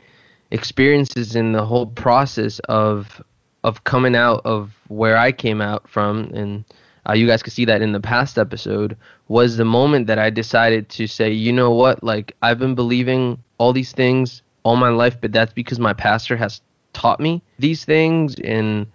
experiences 0.52 1.36
in 1.36 1.54
the 1.54 1.64
whole 1.64 1.86
process 1.86 2.60
of 2.68 3.22
of 3.64 3.84
coming 3.84 4.16
out 4.16 4.42
of 4.46 4.74
where 4.88 5.18
I 5.18 5.32
came 5.32 5.62
out 5.62 5.90
from, 5.90 6.32
and 6.34 6.66
uh, 7.08 7.14
you 7.14 7.28
guys 7.28 7.44
could 7.44 7.54
see 7.54 7.66
that 7.66 7.82
in 7.82 7.92
the 7.92 8.00
past 8.00 8.38
episode, 8.38 8.98
was 9.28 9.58
the 9.58 9.66
moment 9.66 10.08
that 10.08 10.20
I 10.20 10.30
decided 10.30 10.90
to 10.90 11.08
say, 11.08 11.32
you 11.32 11.52
know 11.52 11.72
what, 11.72 12.04
like 12.04 12.36
I've 12.42 12.60
been 12.60 12.76
believing 12.76 13.42
all 13.58 13.74
these 13.74 13.92
things 13.92 14.42
all 14.64 14.76
my 14.76 14.90
life, 14.90 15.20
but 15.20 15.32
that's 15.32 15.54
because 15.54 15.80
my 15.80 15.94
pastor 15.94 16.36
has 16.38 16.62
taught 16.94 17.20
me 17.20 17.42
these 17.60 17.86
things, 17.86 18.36
and 18.40 18.88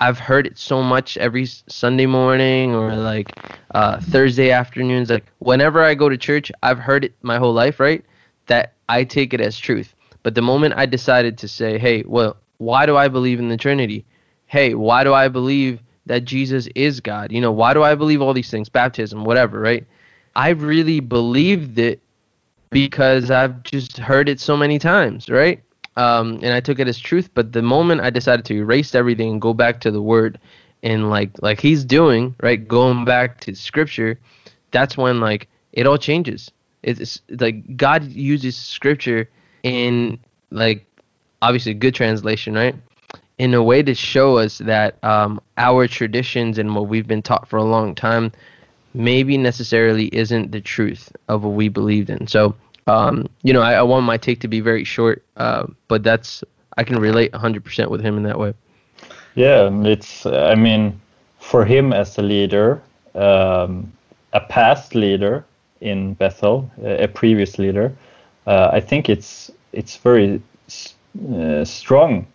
I've 0.00 0.18
heard 0.18 0.46
it 0.46 0.58
so 0.58 0.82
much 0.82 1.16
every 1.16 1.46
Sunday 1.46 2.06
morning 2.06 2.74
or 2.74 2.94
like 2.96 3.30
uh, 3.72 4.00
Thursday 4.00 4.50
afternoons. 4.50 5.10
Like 5.10 5.26
whenever 5.38 5.80
I 5.82 5.94
go 5.94 6.08
to 6.08 6.16
church, 6.16 6.50
I've 6.62 6.78
heard 6.78 7.04
it 7.04 7.14
my 7.22 7.38
whole 7.38 7.52
life, 7.52 7.78
right? 7.78 8.04
That 8.46 8.72
I 8.88 9.04
take 9.04 9.32
it 9.32 9.40
as 9.40 9.56
truth. 9.56 9.94
But 10.24 10.34
the 10.34 10.42
moment 10.42 10.74
I 10.76 10.86
decided 10.86 11.38
to 11.38 11.48
say, 11.48 11.78
hey, 11.78 12.02
well, 12.06 12.36
why 12.58 12.86
do 12.86 12.96
I 12.96 13.08
believe 13.08 13.38
in 13.38 13.48
the 13.48 13.56
Trinity? 13.56 14.04
Hey, 14.52 14.74
why 14.74 15.02
do 15.02 15.14
I 15.14 15.28
believe 15.28 15.80
that 16.06 16.24
Jesus 16.24 16.68
is 16.74 17.00
God? 17.00 17.32
You 17.32 17.40
know, 17.40 17.52
why 17.52 17.74
do 17.74 17.82
I 17.82 17.94
believe 17.94 18.20
all 18.20 18.34
these 18.34 18.50
things? 18.50 18.68
Baptism, 18.68 19.24
whatever, 19.24 19.58
right? 19.58 19.86
I 20.36 20.50
really 20.50 21.00
believed 21.00 21.78
it 21.78 22.00
because 22.70 23.30
I've 23.30 23.62
just 23.62 23.96
heard 23.98 24.28
it 24.28 24.40
so 24.40 24.56
many 24.56 24.78
times, 24.78 25.28
right? 25.28 25.62
um, 25.96 26.38
and 26.42 26.54
I 26.54 26.60
took 26.60 26.78
it 26.78 26.88
as 26.88 26.98
truth. 26.98 27.30
But 27.34 27.52
the 27.52 27.62
moment 27.62 28.00
I 28.00 28.10
decided 28.10 28.44
to 28.46 28.54
erase 28.54 28.94
everything 28.94 29.32
and 29.32 29.40
go 29.40 29.54
back 29.54 29.80
to 29.82 29.90
the 29.90 30.02
Word, 30.02 30.38
and 30.82 31.10
like 31.10 31.30
like 31.42 31.60
he's 31.60 31.84
doing, 31.84 32.34
right, 32.40 32.66
going 32.66 33.04
back 33.04 33.40
to 33.42 33.54
Scripture, 33.54 34.18
that's 34.70 34.96
when 34.96 35.20
like 35.20 35.48
it 35.72 35.86
all 35.86 35.98
changes. 35.98 36.50
It's, 36.82 37.00
it's 37.00 37.40
like 37.40 37.76
God 37.76 38.04
uses 38.04 38.56
Scripture 38.56 39.28
in 39.62 40.18
like 40.50 40.84
obviously 41.40 41.74
good 41.74 41.94
translation, 41.94 42.54
right? 42.54 42.74
In 43.42 43.54
a 43.54 43.62
way 43.62 43.82
to 43.82 43.92
show 43.92 44.38
us 44.38 44.58
that 44.58 45.02
um, 45.02 45.40
our 45.58 45.88
traditions 45.88 46.58
and 46.58 46.76
what 46.76 46.86
we've 46.86 47.08
been 47.08 47.22
taught 47.22 47.48
for 47.48 47.56
a 47.56 47.64
long 47.64 47.92
time 47.96 48.30
maybe 48.94 49.36
necessarily 49.36 50.06
isn't 50.14 50.52
the 50.52 50.60
truth 50.60 51.10
of 51.26 51.42
what 51.42 51.54
we 51.54 51.68
believed 51.68 52.08
in. 52.08 52.28
So 52.28 52.54
um, 52.86 53.28
you 53.42 53.52
know, 53.52 53.60
I, 53.60 53.74
I, 53.74 53.82
want 53.82 54.06
my 54.06 54.16
take 54.16 54.38
to 54.42 54.48
be 54.48 54.60
very 54.60 54.84
short, 54.84 55.24
uh, 55.36 55.66
but 55.88 56.04
that's 56.04 56.44
I 56.76 56.84
can 56.84 57.00
relate 57.00 57.32
100% 57.32 57.90
with 57.90 58.00
him 58.00 58.16
in 58.16 58.22
that 58.22 58.38
way. 58.38 58.54
Yeah, 59.34 59.70
it's 59.82 60.24
I 60.24 60.54
mean, 60.54 61.00
for 61.40 61.64
him 61.64 61.92
as 61.92 62.18
a 62.18 62.22
leader, 62.22 62.80
um, 63.16 63.92
a 64.32 64.40
past 64.40 64.94
leader 64.94 65.44
in 65.80 66.14
Bethel, 66.14 66.70
a 66.84 67.08
previous 67.08 67.58
leader, 67.58 67.92
uh, 68.46 68.70
I 68.72 68.78
think 68.78 69.08
it's 69.08 69.50
it's 69.72 69.96
very 69.96 70.40
uh, 71.36 71.64
strong 71.64 72.26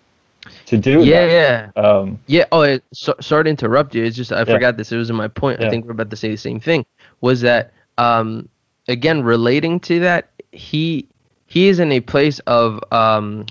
to 0.66 0.78
do 0.78 1.04
yeah, 1.04 1.26
that. 1.26 1.72
Yeah, 1.76 1.82
um, 1.82 2.20
yeah. 2.28 2.46
Oh, 2.52 2.80
so, 2.94 3.16
sorry 3.20 3.46
to 3.46 3.50
interrupt 3.50 3.96
you. 3.96 4.04
It's 4.04 4.16
just 4.16 4.32
I 4.32 4.40
yeah. 4.40 4.46
forgot 4.46 4.78
this. 4.78 4.92
It 4.92 4.98
was 4.98 5.10
in 5.10 5.16
my 5.16 5.28
point. 5.28 5.60
Yeah. 5.60 5.68
I 5.68 5.70
think 5.70 5.86
we're 5.86 5.92
about 5.92 6.10
to 6.10 6.16
say 6.16 6.30
the 6.30 6.38
same 6.38 6.60
thing. 6.60 6.86
Was 7.22 7.42
that 7.42 7.74
um, 7.98 8.50
again 8.88 9.24
relating 9.24 9.80
to 9.82 10.00
that? 10.00 10.30
he 10.58 11.08
he 11.46 11.68
is 11.70 11.80
in 11.80 11.92
a 11.92 12.02
place 12.02 12.40
of 12.40 12.82
um, 12.92 13.46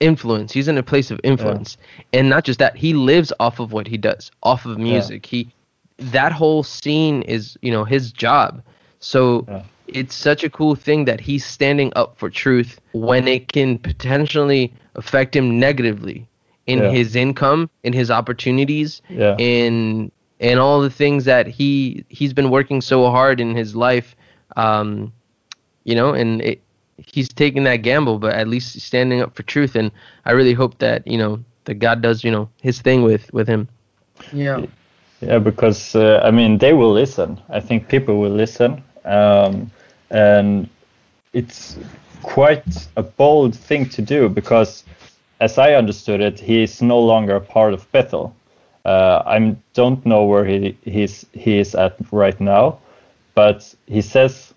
influence. 0.00 0.52
He's 0.52 0.68
in 0.68 0.76
a 0.76 0.82
place 0.82 1.10
of 1.10 1.20
influence, 1.24 1.78
yeah. 2.12 2.20
and 2.20 2.28
not 2.28 2.44
just 2.44 2.58
that. 2.58 2.76
He 2.76 2.92
lives 2.92 3.32
off 3.40 3.60
of 3.60 3.72
what 3.72 3.86
he 3.86 3.96
does, 3.96 4.30
off 4.42 4.66
of 4.66 4.78
music. 4.78 5.24
He 5.24 5.50
that 5.98 6.32
whole 6.32 6.62
scene 6.62 7.22
is 7.22 7.56
you 7.62 7.70
know 7.70 7.84
his 7.84 8.12
job. 8.12 8.62
So. 9.00 9.46
It's 9.88 10.14
such 10.14 10.44
a 10.44 10.50
cool 10.50 10.74
thing 10.74 11.04
that 11.06 11.20
he's 11.20 11.44
standing 11.44 11.92
up 11.96 12.18
for 12.18 12.30
truth 12.30 12.80
when 12.92 13.26
it 13.28 13.52
can 13.52 13.78
potentially 13.78 14.72
affect 14.94 15.34
him 15.34 15.58
negatively 15.58 16.28
in 16.66 16.80
his 16.92 17.16
income, 17.16 17.70
in 17.82 17.92
his 17.92 18.10
opportunities, 18.10 19.00
in 19.38 20.12
in 20.38 20.58
all 20.58 20.80
the 20.80 20.90
things 20.90 21.24
that 21.24 21.46
he 21.46 22.04
he's 22.08 22.32
been 22.32 22.50
working 22.50 22.80
so 22.80 23.10
hard 23.10 23.40
in 23.40 23.54
his 23.54 23.74
life. 23.74 24.14
Um, 24.56 25.12
you 25.84 25.94
know, 25.94 26.12
and 26.12 26.42
it, 26.42 26.60
he's 26.98 27.28
taking 27.28 27.64
that 27.64 27.76
gamble, 27.76 28.18
but 28.18 28.34
at 28.34 28.48
least 28.48 28.78
standing 28.80 29.22
up 29.22 29.34
for 29.34 29.42
truth. 29.44 29.76
And 29.76 29.90
I 30.26 30.32
really 30.32 30.52
hope 30.52 30.78
that 30.78 31.06
you 31.06 31.16
know 31.16 31.42
that 31.64 31.74
God 31.74 32.02
does 32.02 32.22
you 32.22 32.30
know 32.30 32.48
His 32.60 32.80
thing 32.80 33.02
with 33.02 33.32
with 33.32 33.48
him. 33.48 33.68
Yeah. 34.32 34.66
Yeah, 35.20 35.40
because 35.40 35.96
uh, 35.96 36.20
I 36.22 36.30
mean 36.30 36.58
they 36.58 36.74
will 36.74 36.92
listen. 36.92 37.40
I 37.48 37.60
think 37.60 37.88
people 37.88 38.18
will 38.18 38.30
listen, 38.30 38.84
um, 39.04 39.70
and 40.10 40.68
it's 41.32 41.78
quite 42.22 42.88
a 42.96 43.02
bold 43.02 43.54
thing 43.54 43.88
to 43.90 44.02
do 44.02 44.28
because, 44.28 44.84
as 45.40 45.58
I 45.58 45.74
understood 45.74 46.20
it, 46.20 46.40
he 46.40 46.62
is 46.62 46.82
no 46.82 46.98
longer 46.98 47.36
a 47.36 47.40
part 47.40 47.74
of 47.74 47.90
Bethel. 47.92 48.34
Uh, 48.84 49.22
I 49.26 49.56
don't 49.74 50.04
know 50.06 50.24
where 50.24 50.44
he 50.44 50.76
he's 50.84 51.26
he 51.32 51.58
is 51.58 51.74
at 51.74 51.96
right 52.10 52.40
now, 52.40 52.78
but 53.34 53.74
he 53.86 54.00
says 54.00 54.54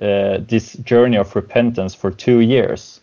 uh, 0.00 0.38
this 0.48 0.74
journey 0.84 1.16
of 1.16 1.34
repentance 1.36 1.94
for 1.94 2.10
two 2.10 2.40
years. 2.40 3.00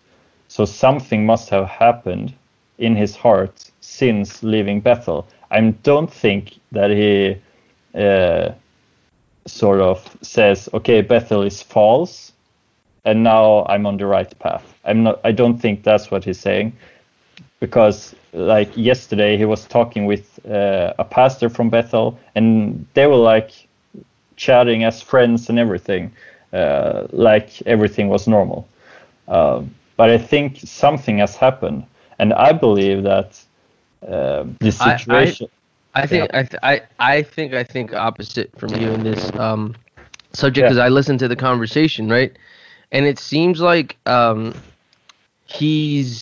So 0.47 0.65
something 0.65 1.25
must 1.25 1.49
have 1.49 1.67
happened 1.67 2.33
in 2.77 2.95
his 2.95 3.15
heart 3.15 3.71
since 3.81 4.43
leaving 4.43 4.81
Bethel. 4.81 5.27
I 5.51 5.61
don't 5.83 6.11
think 6.11 6.59
that 6.71 6.89
he 6.89 7.37
uh, 7.95 8.51
sort 9.45 9.81
of 9.81 10.17
says, 10.21 10.69
"Okay, 10.73 11.01
Bethel 11.01 11.43
is 11.43 11.61
false, 11.61 12.31
and 13.05 13.23
now 13.23 13.65
I'm 13.67 13.85
on 13.85 13.97
the 13.97 14.05
right 14.05 14.37
path." 14.39 14.63
I'm 14.85 15.03
not. 15.03 15.19
I 15.23 15.31
don't 15.31 15.57
think 15.57 15.83
that's 15.83 16.11
what 16.11 16.23
he's 16.23 16.39
saying, 16.39 16.73
because 17.59 18.15
like 18.33 18.75
yesterday 18.75 19.37
he 19.37 19.45
was 19.45 19.65
talking 19.65 20.05
with 20.05 20.39
uh, 20.45 20.93
a 20.97 21.03
pastor 21.03 21.49
from 21.49 21.69
Bethel, 21.69 22.17
and 22.35 22.85
they 22.93 23.07
were 23.07 23.15
like 23.15 23.51
chatting 24.35 24.83
as 24.83 25.01
friends 25.01 25.49
and 25.49 25.59
everything, 25.59 26.11
uh, 26.51 27.07
like 27.11 27.61
everything 27.65 28.09
was 28.09 28.27
normal. 28.27 28.67
Um, 29.27 29.73
but 29.95 30.09
I 30.09 30.17
think 30.17 30.57
something 30.57 31.19
has 31.19 31.35
happened, 31.35 31.85
and 32.19 32.33
I 32.33 32.51
believe 32.51 33.03
that 33.03 33.39
uh, 34.07 34.45
the 34.59 34.71
situation. 34.71 35.47
I, 35.49 35.49
I, 35.49 35.62
I 35.95 36.07
think 36.07 36.29
yeah. 36.31 36.39
I, 36.39 36.43
th- 36.43 36.59
I 36.63 36.81
I 36.99 37.23
think 37.23 37.53
I 37.53 37.63
think 37.63 37.93
opposite 37.93 38.57
from 38.57 38.75
you 38.75 38.89
in 38.91 39.03
this 39.03 39.31
um, 39.35 39.75
subject 40.33 40.65
because 40.65 40.77
yeah. 40.77 40.85
I 40.85 40.89
listened 40.89 41.19
to 41.19 41.27
the 41.27 41.35
conversation 41.35 42.09
right, 42.09 42.35
and 42.91 43.05
it 43.05 43.19
seems 43.19 43.61
like 43.61 43.97
um, 44.05 44.53
he's 45.45 46.21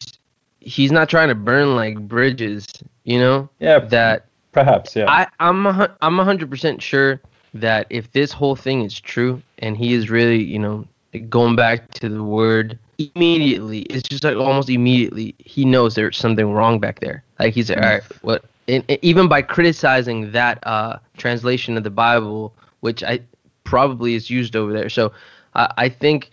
he's 0.59 0.91
not 0.91 1.09
trying 1.09 1.29
to 1.29 1.35
burn 1.35 1.75
like 1.75 1.99
bridges, 1.99 2.67
you 3.03 3.19
know. 3.19 3.49
Yeah. 3.59 3.79
That 3.79 4.25
perhaps 4.51 4.95
yeah. 4.95 5.09
I 5.09 5.27
I'm 5.39 5.65
a, 5.65 5.95
I'm 6.01 6.17
hundred 6.17 6.49
percent 6.49 6.81
sure 6.81 7.21
that 7.53 7.87
if 7.89 8.11
this 8.11 8.31
whole 8.31 8.55
thing 8.55 8.81
is 8.81 8.99
true 8.99 9.41
and 9.59 9.75
he 9.75 9.93
is 9.93 10.09
really 10.09 10.41
you 10.41 10.59
know 10.59 10.85
going 11.29 11.55
back 11.55 11.91
to 11.91 12.09
the 12.09 12.23
word 12.23 12.77
immediately 13.15 13.81
it's 13.83 14.07
just 14.07 14.23
like 14.23 14.35
almost 14.35 14.69
immediately 14.69 15.35
he 15.39 15.65
knows 15.65 15.95
there's 15.95 16.17
something 16.17 16.51
wrong 16.51 16.79
back 16.79 16.99
there. 16.99 17.23
Like 17.39 17.53
he's 17.53 17.69
like 17.69 17.79
all 17.79 17.83
right 17.83 18.03
what 18.21 18.45
and, 18.67 18.83
and 18.89 18.99
even 19.01 19.27
by 19.27 19.41
criticizing 19.41 20.31
that 20.31 20.65
uh, 20.65 20.99
translation 21.17 21.77
of 21.77 21.83
the 21.83 21.89
bible 21.89 22.53
which 22.81 23.03
i 23.03 23.19
probably 23.63 24.15
is 24.15 24.29
used 24.29 24.55
over 24.55 24.73
there. 24.73 24.89
So 24.89 25.11
i, 25.55 25.73
I 25.77 25.89
think 25.89 26.31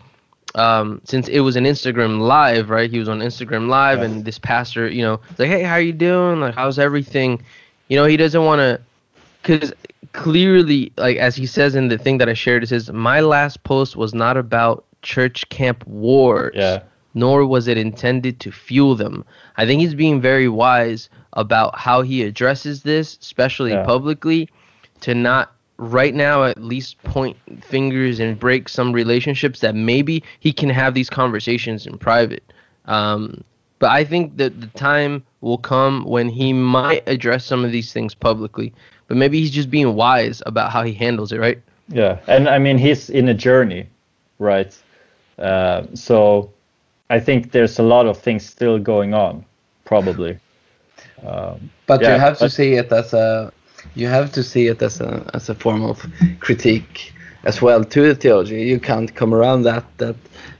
um, 0.54 1.00
since 1.04 1.28
it 1.28 1.40
was 1.40 1.56
an 1.56 1.64
instagram 1.64 2.20
live 2.20 2.70
right 2.70 2.90
he 2.90 2.98
was 2.98 3.08
on 3.08 3.20
instagram 3.20 3.68
live 3.68 4.00
and 4.00 4.24
this 4.24 4.38
pastor 4.38 4.88
you 4.88 5.02
know 5.02 5.20
like 5.38 5.48
hey 5.48 5.62
how 5.62 5.76
you 5.76 5.92
doing? 5.92 6.40
Like 6.40 6.54
how's 6.54 6.78
everything? 6.78 7.42
You 7.88 7.96
know 7.96 8.06
he 8.06 8.16
doesn't 8.16 8.44
want 8.44 8.60
to 8.60 8.80
because 9.42 9.72
clearly 10.12 10.92
like 10.96 11.16
as 11.16 11.36
he 11.36 11.46
says 11.46 11.74
in 11.74 11.88
the 11.88 11.98
thing 11.98 12.18
that 12.18 12.28
i 12.28 12.34
shared 12.34 12.62
it 12.62 12.68
says 12.68 12.90
my 12.90 13.20
last 13.20 13.62
post 13.64 13.96
was 13.96 14.14
not 14.14 14.36
about 14.36 14.84
church 15.08 15.48
camp 15.48 15.86
wars, 15.86 16.52
yeah. 16.54 16.82
nor 17.14 17.46
was 17.46 17.66
it 17.66 17.78
intended 17.78 18.38
to 18.40 18.52
fuel 18.52 18.94
them. 18.94 19.24
I 19.56 19.64
think 19.64 19.80
he's 19.80 19.94
being 19.94 20.20
very 20.20 20.48
wise 20.48 21.08
about 21.32 21.78
how 21.78 22.02
he 22.02 22.22
addresses 22.22 22.82
this, 22.82 23.16
especially 23.22 23.70
yeah. 23.70 23.84
publicly, 23.84 24.50
to 25.00 25.14
not 25.14 25.54
right 25.78 26.14
now 26.14 26.44
at 26.44 26.62
least 26.62 27.02
point 27.04 27.36
fingers 27.64 28.20
and 28.20 28.38
break 28.38 28.68
some 28.68 28.92
relationships 28.92 29.60
that 29.60 29.74
maybe 29.74 30.22
he 30.40 30.52
can 30.52 30.68
have 30.68 30.92
these 30.92 31.08
conversations 31.08 31.86
in 31.86 31.96
private. 31.96 32.52
Um, 32.84 33.42
but 33.78 33.90
I 33.90 34.04
think 34.04 34.36
that 34.36 34.60
the 34.60 34.66
time 34.78 35.24
will 35.40 35.58
come 35.58 36.04
when 36.04 36.28
he 36.28 36.52
might 36.52 37.08
address 37.08 37.44
some 37.46 37.64
of 37.64 37.72
these 37.72 37.92
things 37.92 38.14
publicly. 38.14 38.74
But 39.06 39.16
maybe 39.16 39.40
he's 39.40 39.52
just 39.52 39.70
being 39.70 39.94
wise 39.94 40.42
about 40.44 40.70
how 40.70 40.82
he 40.82 40.92
handles 40.92 41.32
it, 41.32 41.38
right? 41.38 41.62
Yeah, 41.88 42.18
and 42.26 42.46
I 42.48 42.58
mean 42.58 42.76
he's 42.76 43.08
in 43.08 43.28
a 43.28 43.34
journey, 43.34 43.88
right? 44.38 44.76
Uh, 45.38 45.86
so 45.94 46.52
I 47.10 47.20
think 47.20 47.52
there's 47.52 47.78
a 47.78 47.82
lot 47.82 48.06
of 48.06 48.18
things 48.18 48.44
still 48.44 48.78
going 48.78 49.14
on, 49.14 49.44
probably. 49.84 50.38
Um, 51.26 51.70
but 51.86 52.00
yeah, 52.00 52.14
you 52.14 52.20
have 52.20 52.38
but, 52.38 52.46
to 52.46 52.50
see 52.50 52.74
it 52.74 52.92
as 52.92 53.12
a 53.12 53.52
you 53.94 54.06
have 54.06 54.32
to 54.32 54.42
see 54.42 54.66
it 54.66 54.82
as 54.82 55.00
a 55.00 55.28
as 55.34 55.48
a 55.48 55.54
form 55.54 55.82
of 55.82 56.04
critique 56.40 57.12
as 57.44 57.62
well 57.62 57.84
to 57.84 58.02
the 58.02 58.14
theology. 58.14 58.62
You 58.62 58.80
can't 58.80 59.14
come 59.14 59.32
around 59.34 59.62
that. 59.62 59.84
That 59.98 60.16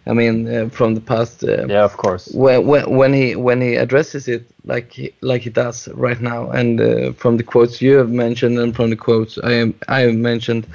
I 0.07 0.15
mean, 0.15 0.49
uh, 0.49 0.69
from 0.71 0.95
the 0.95 1.01
past. 1.01 1.45
Uh, 1.45 1.67
yeah, 1.67 1.85
of 1.85 1.97
course. 1.97 2.33
When, 2.33 2.67
when 2.67 2.97
when 2.97 3.13
he 3.13 3.37
when 3.37 3.61
he 3.61 3.75
addresses 3.75 4.27
it 4.29 4.49
like 4.65 4.93
he, 4.93 5.13
like 5.21 5.43
he 5.43 5.51
does 5.51 5.89
right 5.89 6.21
now, 6.21 6.51
and 6.51 6.81
uh, 6.81 7.13
from 7.13 7.37
the 7.37 7.43
quotes 7.43 7.83
you 7.83 7.97
have 7.97 8.11
mentioned 8.11 8.59
and 8.59 8.75
from 8.75 8.91
the 8.91 8.97
quotes 8.97 9.39
I 9.39 9.53
am 9.53 9.75
I 9.89 10.01
have 10.01 10.15
mentioned 10.15 10.67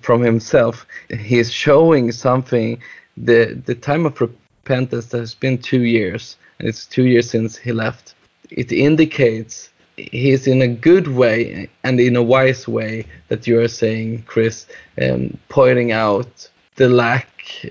from 0.00 0.22
himself, 0.22 0.86
he 1.18 1.38
is 1.38 1.50
showing 1.50 2.12
something 2.12 2.80
the 3.24 3.60
the 3.66 3.74
time 3.74 4.06
of 4.06 4.20
repentance 4.20 5.12
has 5.12 5.34
been 5.34 5.58
two 5.58 5.82
years, 5.82 6.36
and 6.58 6.68
it's 6.68 6.86
two 6.86 7.04
years 7.04 7.30
since 7.30 7.56
he 7.56 7.72
left. 7.72 8.14
It 8.50 8.72
indicates 8.72 9.70
he's 9.96 10.46
in 10.46 10.62
a 10.62 10.68
good 10.68 11.08
way 11.08 11.68
and 11.84 12.00
in 12.00 12.16
a 12.16 12.22
wise 12.22 12.66
way 12.66 13.06
that 13.28 13.46
you 13.46 13.60
are 13.60 13.68
saying, 13.68 14.22
Chris, 14.26 14.66
um, 15.00 15.36
pointing 15.48 15.92
out 15.92 16.48
the 16.76 16.88
lack 16.88 17.28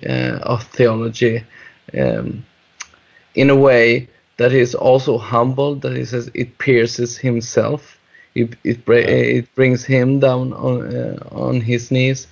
uh, 0.08 0.40
of 0.44 0.64
theology 0.64 1.44
um, 1.98 2.46
in 3.36 3.50
a 3.50 3.56
way 3.56 4.08
that 4.38 4.54
is 4.54 4.76
also 4.76 5.18
humble. 5.18 5.76
That 5.76 5.96
he 5.96 6.06
says 6.06 6.30
it 6.34 6.58
pierces 6.60 7.18
himself. 7.18 7.98
It 8.36 8.56
it, 8.64 8.88
it 8.88 9.56
brings 9.56 9.84
him 9.84 10.20
down 10.20 10.54
on 10.54 10.96
uh, 10.96 11.28
on 11.32 11.62
his 11.62 11.92
knees. 11.92 12.28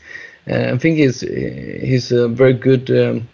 Uh, 0.49 0.73
I 0.73 0.77
think 0.77 0.97
he's 0.97 1.21
he's 1.21 2.11
a 2.11 2.27
very 2.27 2.53
good 2.53 2.89
um, 2.89 3.27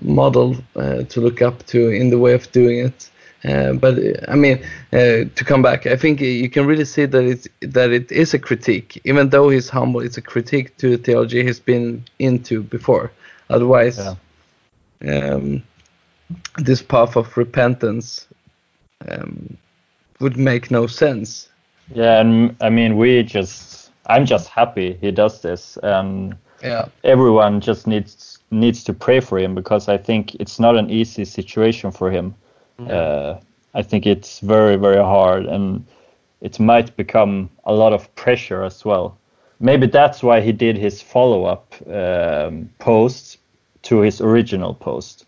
model 0.00 0.56
uh, 0.76 1.02
to 1.02 1.20
look 1.20 1.42
up 1.42 1.66
to 1.66 1.88
in 1.88 2.10
the 2.10 2.18
way 2.18 2.32
of 2.32 2.50
doing 2.52 2.86
it. 2.86 3.10
Uh, 3.42 3.72
but 3.72 3.98
I 4.28 4.34
mean, 4.34 4.62
uh, 4.92 5.24
to 5.34 5.44
come 5.44 5.62
back, 5.62 5.86
I 5.86 5.96
think 5.96 6.20
you 6.20 6.50
can 6.50 6.66
really 6.66 6.84
see 6.84 7.06
that 7.06 7.24
it's 7.24 7.48
that 7.60 7.90
it 7.90 8.12
is 8.12 8.34
a 8.34 8.38
critique, 8.38 9.00
even 9.04 9.30
though 9.30 9.48
he's 9.48 9.68
humble. 9.68 10.00
It's 10.00 10.18
a 10.18 10.22
critique 10.22 10.76
to 10.78 10.96
the 10.96 11.02
theology 11.02 11.42
he's 11.42 11.60
been 11.60 12.04
into 12.18 12.62
before. 12.62 13.10
Otherwise, 13.48 13.98
yeah. 13.98 15.34
um, 15.34 15.62
this 16.58 16.82
path 16.82 17.16
of 17.16 17.36
repentance 17.36 18.26
um, 19.08 19.56
would 20.20 20.36
make 20.36 20.70
no 20.70 20.86
sense. 20.86 21.48
Yeah, 21.94 22.20
and 22.20 22.54
I 22.60 22.68
mean, 22.68 22.96
we 22.96 23.22
just 23.22 23.89
I'm 24.06 24.26
just 24.26 24.48
happy 24.48 24.98
he 25.00 25.10
does 25.10 25.40
this, 25.42 25.78
and 25.82 26.36
yeah. 26.62 26.88
everyone 27.04 27.60
just 27.60 27.86
needs 27.86 28.38
needs 28.50 28.82
to 28.84 28.92
pray 28.92 29.20
for 29.20 29.38
him 29.38 29.54
because 29.54 29.88
I 29.88 29.96
think 29.98 30.34
it's 30.36 30.58
not 30.58 30.76
an 30.76 30.90
easy 30.90 31.24
situation 31.24 31.90
for 31.90 32.10
him. 32.10 32.34
Mm. 32.78 32.90
Uh, 32.90 33.40
I 33.74 33.82
think 33.82 34.06
it's 34.06 34.40
very 34.40 34.76
very 34.76 35.02
hard, 35.02 35.46
and 35.46 35.84
it 36.40 36.58
might 36.58 36.96
become 36.96 37.50
a 37.64 37.72
lot 37.72 37.92
of 37.92 38.12
pressure 38.14 38.64
as 38.64 38.84
well. 38.84 39.16
Maybe 39.60 39.86
that's 39.86 40.22
why 40.22 40.40
he 40.40 40.52
did 40.52 40.76
his 40.76 41.02
follow 41.02 41.44
up 41.44 41.74
um, 41.86 42.70
post 42.78 43.38
to 43.82 44.00
his 44.00 44.20
original 44.20 44.74
post. 44.74 45.26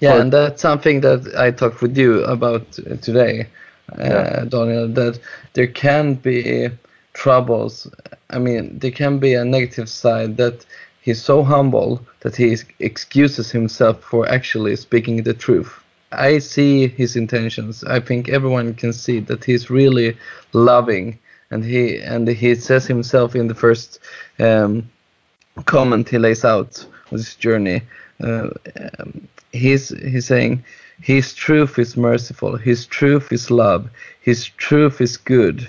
Yeah, 0.00 0.20
and 0.20 0.32
that's 0.32 0.62
something 0.62 1.00
that 1.02 1.34
I 1.36 1.50
talked 1.50 1.80
with 1.80 1.96
you 1.96 2.24
about 2.24 2.72
today, 2.72 3.46
uh, 3.92 4.02
yeah. 4.02 4.44
Daniel. 4.48 4.88
That 4.88 5.20
there 5.52 5.66
can 5.66 6.14
be 6.14 6.70
troubles, 7.16 7.88
I 8.28 8.38
mean, 8.38 8.78
there 8.78 8.90
can 8.90 9.18
be 9.18 9.32
a 9.34 9.44
negative 9.44 9.88
side 9.88 10.36
that 10.36 10.66
he's 11.00 11.22
so 11.22 11.42
humble 11.42 12.00
that 12.20 12.36
he 12.36 12.56
excuses 12.78 13.50
himself 13.50 14.02
for 14.02 14.28
actually 14.28 14.76
speaking 14.76 15.22
the 15.22 15.32
truth. 15.32 15.72
I 16.12 16.38
see 16.38 16.86
his 16.86 17.16
intentions. 17.16 17.82
I 17.84 18.00
think 18.00 18.28
everyone 18.28 18.74
can 18.74 18.92
see 18.92 19.20
that 19.20 19.44
he's 19.44 19.70
really 19.70 20.16
loving, 20.52 21.18
and 21.50 21.64
he 21.64 21.98
and 22.00 22.28
he 22.28 22.54
says 22.54 22.86
himself 22.86 23.34
in 23.34 23.48
the 23.48 23.60
first 23.64 23.98
um, 24.38 24.88
comment 25.64 26.08
he 26.08 26.18
lays 26.18 26.44
out 26.44 26.86
on 27.10 27.18
this 27.18 27.34
journey. 27.34 27.80
Uh, 28.22 28.50
um, 28.98 29.26
he's 29.52 29.88
he's 30.10 30.26
saying 30.26 30.64
his 31.00 31.34
truth 31.34 31.78
is 31.78 31.96
merciful, 31.96 32.56
his 32.56 32.86
truth 32.86 33.32
is 33.32 33.50
love, 33.50 33.88
his 34.20 34.46
truth 34.66 35.00
is 35.00 35.16
good 35.16 35.68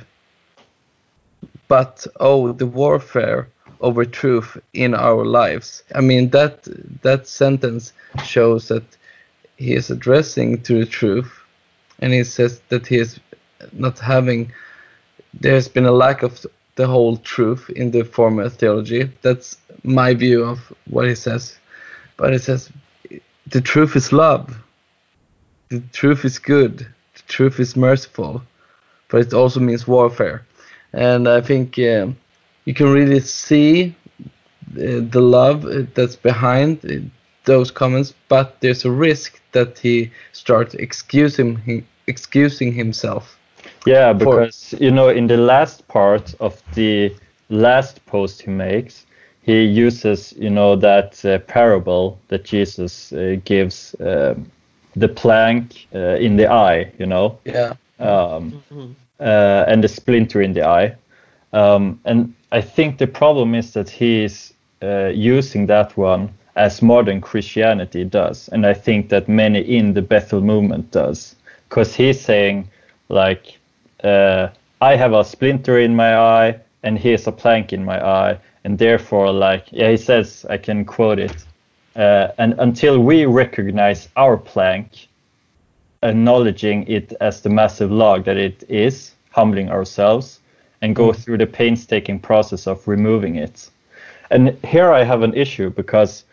but 1.68 2.06
oh 2.20 2.52
the 2.54 2.66
warfare 2.66 3.48
over 3.82 4.06
truth 4.06 4.58
in 4.74 4.94
our 4.94 5.26
lives 5.26 5.84
i 5.96 6.02
mean 6.02 6.30
that 6.30 6.68
that 7.02 7.28
sentence 7.28 7.94
shows 8.24 8.68
that 8.68 8.84
he 9.58 9.74
is 9.74 9.90
addressing 9.90 10.62
to 10.62 10.80
the 10.80 10.86
truth 10.86 11.32
and 12.00 12.14
he 12.14 12.24
says 12.24 12.62
that 12.70 12.86
he 12.88 12.98
is 12.98 13.20
not 13.74 14.00
having 14.00 14.52
there's 15.34 15.68
been 15.68 15.86
a 15.86 15.92
lack 15.92 16.24
of 16.24 16.46
the 16.76 16.88
whole 16.88 17.18
truth 17.18 17.70
in 17.72 17.92
the 17.92 18.04
former 18.04 18.50
theology 18.50 19.12
that's 19.22 19.58
my 19.84 20.14
view 20.14 20.44
of 20.44 20.60
what 20.90 21.08
he 21.08 21.16
says 21.16 21.58
but 22.18 22.32
he 22.34 22.40
says 22.40 22.72
the 23.50 23.62
truth 23.62 23.96
is 23.96 24.12
love. 24.12 24.58
The 25.70 25.80
truth 25.94 26.26
is 26.26 26.38
good. 26.38 26.80
The 26.80 27.22
truth 27.28 27.60
is 27.60 27.76
merciful, 27.76 28.42
but 29.10 29.22
it 29.22 29.34
also 29.34 29.60
means 29.60 29.88
warfare. 29.88 30.46
And 30.94 31.28
I 31.28 31.42
think 31.42 31.78
uh, 31.78 32.08
you 32.66 32.74
can 32.74 32.92
really 32.92 33.20
see 33.20 33.96
the, 34.74 35.00
the 35.00 35.22
love 35.22 35.64
that's 35.94 36.16
behind 36.16 37.12
those 37.46 37.72
comments, 37.72 38.14
but 38.28 38.60
there's 38.62 38.86
a 38.86 38.92
risk 38.92 39.42
that 39.54 39.80
he 39.80 40.12
starts 40.34 40.76
excusing 40.76 41.86
excusing 42.08 42.72
himself. 42.74 43.38
Yeah, 43.86 44.14
because 44.14 44.70
for, 44.70 44.84
you 44.84 44.92
know, 44.92 45.10
in 45.10 45.28
the 45.28 45.38
last 45.38 45.88
part 45.88 46.36
of 46.40 46.62
the 46.74 47.14
last 47.50 48.06
post 48.06 48.42
he 48.42 48.52
makes, 48.52 49.06
he 49.42 49.64
uses 49.64 50.34
you 50.38 50.50
know 50.50 50.76
that 50.76 51.24
uh, 51.26 51.40
parable 51.40 52.20
that 52.28 52.44
Jesus 52.44 53.14
uh, 53.14 53.38
gives 53.46 53.96
uh, 53.96 54.36
the 54.96 55.08
plank 55.08 55.88
uh, 55.96 56.16
in 56.26 56.36
the 56.38 56.52
eye, 56.52 56.92
you 57.00 57.06
know. 57.06 57.40
Yeah. 57.46 57.74
Um, 58.00 58.62
mm-hmm. 59.20 59.72
and 59.72 59.84
the 59.84 59.88
splinter 59.88 60.42
in 60.42 60.54
the 60.54 60.68
eye, 60.68 60.96
um, 61.54 62.00
and 62.06 62.34
I 62.52 62.62
think 62.62 62.98
the 62.98 63.08
problem 63.08 63.56
is 63.56 63.74
that 63.74 63.90
he's 63.90 64.54
uh, 64.82 65.08
using 65.08 65.68
that 65.68 65.98
one 65.98 66.30
as 66.56 66.82
modern 66.82 67.22
Christianity 67.22 68.04
does, 68.04 68.50
and 68.50 68.66
I 68.66 68.74
think 68.74 69.10
that 69.10 69.28
many 69.28 69.60
in 69.60 69.94
the 69.94 70.02
Bethel 70.02 70.42
movement 70.42 70.92
does, 70.92 71.36
because 71.70 71.96
he's 71.96 72.20
saying 72.20 72.70
like, 73.10 73.58
I 74.04 74.96
have 74.96 75.14
a 75.14 75.24
splinter 75.24 75.80
in 75.80 75.96
my 75.96 76.18
eye, 76.18 76.60
and 76.84 76.98
here's 76.98 77.28
a 77.28 77.32
plank 77.32 77.74
in 77.74 77.84
my 77.84 78.04
eye 78.06 78.40
and 78.64 78.78
therefore 78.78 79.32
like 79.32 79.66
yeah 79.72 79.90
he 79.90 79.98
says 79.98 80.46
i 80.50 80.58
can 80.58 80.84
quote 80.86 81.20
it 81.20 81.46
uh, 81.96 82.28
and 82.38 82.54
until 82.60 83.00
we 83.00 83.26
recognize 83.26 84.10
our 84.18 84.38
plank 84.38 85.08
acknowledging 86.08 86.88
it 86.88 87.14
as 87.22 87.42
the 87.42 87.50
massive 87.50 87.92
log 87.92 88.24
that 88.26 88.38
it 88.38 88.64
is 88.70 89.14
humbling 89.32 89.70
ourselves 89.70 90.40
and 90.82 90.96
go 90.96 91.10
mm. 91.10 91.16
through 91.16 91.38
the 91.38 91.48
painstaking 91.48 92.20
process 92.20 92.68
of 92.68 92.88
removing 92.88 93.36
it 93.36 93.70
and 94.32 94.58
here 94.64 94.92
i 94.92 95.04
have 95.04 95.22
an 95.22 95.34
issue 95.34 95.70
because 95.70 96.24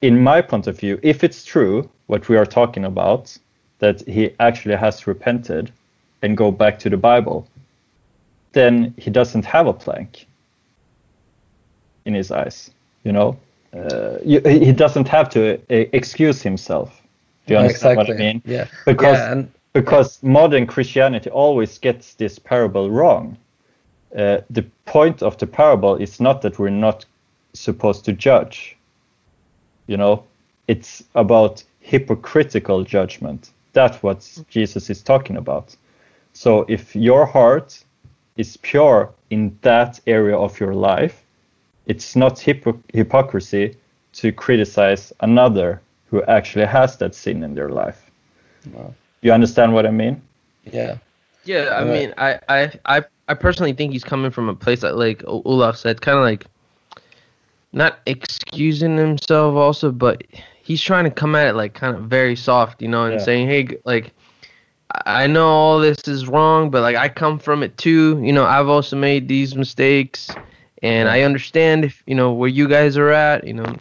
in 0.00 0.22
my 0.22 0.40
point 0.40 0.66
of 0.66 0.78
view 0.78 0.98
if 1.02 1.24
it's 1.24 1.44
true 1.44 1.88
what 2.06 2.28
we 2.28 2.36
are 2.36 2.46
talking 2.46 2.84
about 2.84 3.36
that 3.78 4.00
he 4.06 4.30
actually 4.40 4.76
has 4.76 5.06
repented 5.06 5.70
and 6.22 6.36
go 6.36 6.50
back 6.50 6.78
to 6.78 6.88
the 6.88 6.96
bible 6.96 7.46
then 8.54 8.94
he 8.96 9.10
doesn't 9.10 9.44
have 9.44 9.66
a 9.66 9.72
plank 9.72 10.26
in 12.04 12.14
his 12.14 12.30
eyes. 12.30 12.70
You 13.02 13.12
know, 13.12 13.38
uh, 13.76 14.18
he 14.24 14.72
doesn't 14.72 15.08
have 15.08 15.28
to 15.30 15.56
uh, 15.56 15.58
excuse 15.92 16.40
himself. 16.40 17.02
Do 17.46 17.54
you 17.54 17.60
understand 17.60 18.00
exactly. 18.00 18.14
what 18.14 18.20
I 18.20 18.32
mean? 18.32 18.42
Yeah. 18.44 18.66
Because 18.86 19.18
yeah, 19.18 19.32
and, 19.32 19.52
because 19.72 20.22
modern 20.22 20.66
Christianity 20.66 21.30
always 21.30 21.78
gets 21.78 22.14
this 22.14 22.38
parable 22.38 22.90
wrong. 22.90 23.36
Uh, 24.16 24.38
the 24.48 24.62
point 24.86 25.22
of 25.22 25.36
the 25.38 25.46
parable 25.46 25.96
is 25.96 26.20
not 26.20 26.40
that 26.42 26.58
we're 26.58 26.70
not 26.70 27.04
supposed 27.52 28.04
to 28.04 28.12
judge. 28.12 28.76
You 29.86 29.96
know, 29.96 30.24
it's 30.68 31.02
about 31.14 31.64
hypocritical 31.80 32.84
judgment. 32.84 33.50
That's 33.72 34.02
what 34.02 34.38
Jesus 34.48 34.88
is 34.88 35.02
talking 35.02 35.36
about. 35.36 35.76
So 36.32 36.64
if 36.68 36.96
your 36.96 37.26
heart 37.26 37.84
is 38.36 38.56
pure 38.56 39.12
in 39.30 39.58
that 39.62 40.00
area 40.06 40.36
of 40.36 40.58
your 40.60 40.74
life, 40.74 41.22
it's 41.86 42.16
not 42.16 42.40
hypo- 42.40 42.82
hypocrisy 42.92 43.76
to 44.14 44.32
criticize 44.32 45.12
another 45.20 45.80
who 46.14 46.22
actually 46.24 46.64
has 46.64 46.96
that 46.98 47.12
sin 47.12 47.42
in 47.42 47.56
their 47.56 47.70
life. 47.70 48.08
Wow. 48.72 48.94
You 49.22 49.32
understand 49.32 49.74
what 49.74 49.84
I 49.84 49.90
mean? 49.90 50.22
Yeah. 50.62 50.98
Yeah, 51.44 51.76
I 51.76 51.84
mean, 51.84 52.14
I, 52.16 52.38
I, 52.48 52.72
I, 52.86 53.02
I 53.26 53.34
personally 53.34 53.72
think 53.72 53.92
he's 53.92 54.04
coming 54.04 54.30
from 54.30 54.48
a 54.48 54.54
place 54.54 54.80
that, 54.82 54.96
like 54.96 55.24
Olaf 55.26 55.76
said, 55.76 56.00
kind 56.00 56.16
of 56.16 56.22
like 56.22 56.46
not 57.72 57.98
excusing 58.06 58.96
himself, 58.96 59.56
also, 59.56 59.90
but 59.90 60.22
he's 60.62 60.80
trying 60.80 61.02
to 61.02 61.10
come 61.10 61.34
at 61.34 61.48
it 61.48 61.54
like 61.54 61.74
kind 61.74 61.96
of 61.96 62.04
very 62.04 62.36
soft, 62.36 62.80
you 62.80 62.86
know, 62.86 63.06
and 63.06 63.14
yeah. 63.14 63.24
saying, 63.24 63.48
hey, 63.48 63.76
like, 63.84 64.12
I 65.04 65.26
know 65.26 65.48
all 65.48 65.80
this 65.80 65.98
is 66.06 66.28
wrong, 66.28 66.70
but 66.70 66.82
like 66.82 66.94
I 66.96 67.08
come 67.08 67.40
from 67.40 67.64
it 67.64 67.76
too. 67.76 68.20
You 68.22 68.32
know, 68.32 68.44
I've 68.44 68.68
also 68.68 68.94
made 68.96 69.26
these 69.26 69.56
mistakes 69.56 70.30
and 70.84 71.08
I 71.08 71.22
understand 71.22 71.84
if 71.84 72.02
you 72.06 72.14
know 72.14 72.32
where 72.32 72.48
you 72.48 72.68
guys 72.68 72.96
are 72.96 73.10
at. 73.10 73.44
You 73.44 73.54
know, 73.54 73.76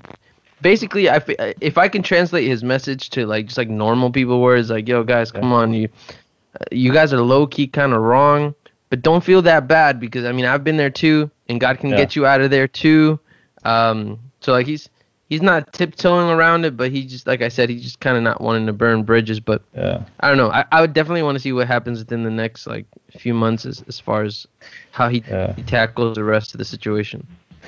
basically, 0.64 1.10
I 1.10 1.22
if 1.62 1.78
I 1.78 1.88
can 1.88 2.02
translate 2.02 2.48
his 2.48 2.64
message 2.64 3.12
to 3.12 3.28
like 3.28 3.46
just 3.46 3.58
like 3.58 3.70
normal 3.70 4.10
people 4.10 4.42
words, 4.42 4.72
like 4.72 4.88
yo 4.88 5.04
guys, 5.04 5.32
come 5.32 5.54
on, 5.54 5.74
you 5.74 5.90
you 6.72 6.92
guys 6.92 7.14
are 7.14 7.22
low 7.22 7.46
key 7.46 7.68
kind 7.68 7.94
of 7.94 8.02
wrong, 8.02 8.56
but 8.90 9.04
don't 9.04 9.24
feel 9.24 9.44
that 9.44 9.68
bad 9.68 10.00
because 10.00 10.26
I 10.26 10.32
mean 10.32 10.46
I've 10.46 10.64
been 10.64 10.78
there 10.78 10.90
too, 10.90 11.30
and 11.50 11.60
God 11.60 11.80
can 11.80 11.92
yeah. 11.92 11.98
get 11.98 12.16
you 12.16 12.26
out 12.26 12.42
of 12.42 12.50
there 12.50 12.68
too. 12.68 13.20
Um, 13.64 14.20
so 14.40 14.52
like 14.52 14.66
he's 14.66 14.90
he's 15.30 15.42
not 15.42 15.72
tiptoeing 15.74 16.30
around 16.30 16.66
it, 16.66 16.78
but 16.78 16.92
he 16.92 17.06
just 17.06 17.28
like 17.28 17.42
I 17.42 17.50
said, 17.50 17.70
he's 17.70 17.84
just 17.84 18.00
kind 18.00 18.18
of 18.18 18.24
not 18.24 18.42
wanting 18.42 18.66
to 18.68 18.74
burn 18.74 19.04
bridges. 19.04 19.40
But 19.40 19.62
yeah. 19.76 20.04
I 20.22 20.30
don't 20.30 20.38
know. 20.38 20.52
I, 20.52 20.66
I 20.72 20.82
would 20.82 20.94
definitely 20.94 21.24
want 21.24 21.36
to 21.36 21.40
see 21.40 21.52
what 21.52 21.68
happens 21.68 22.00
within 22.00 22.24
the 22.24 22.32
next 22.32 22.68
like 22.68 22.86
few 23.18 23.34
months 23.34 23.66
as 23.66 23.84
as 23.88 24.00
far 24.00 24.24
as 24.24 24.48
how 24.92 25.10
he, 25.10 25.24
yeah. 25.28 25.54
he 25.54 25.64
tackles 25.64 26.16
the 26.16 26.24
rest 26.24 26.54
of 26.54 26.60
the 26.60 26.66
situation. 26.66 27.26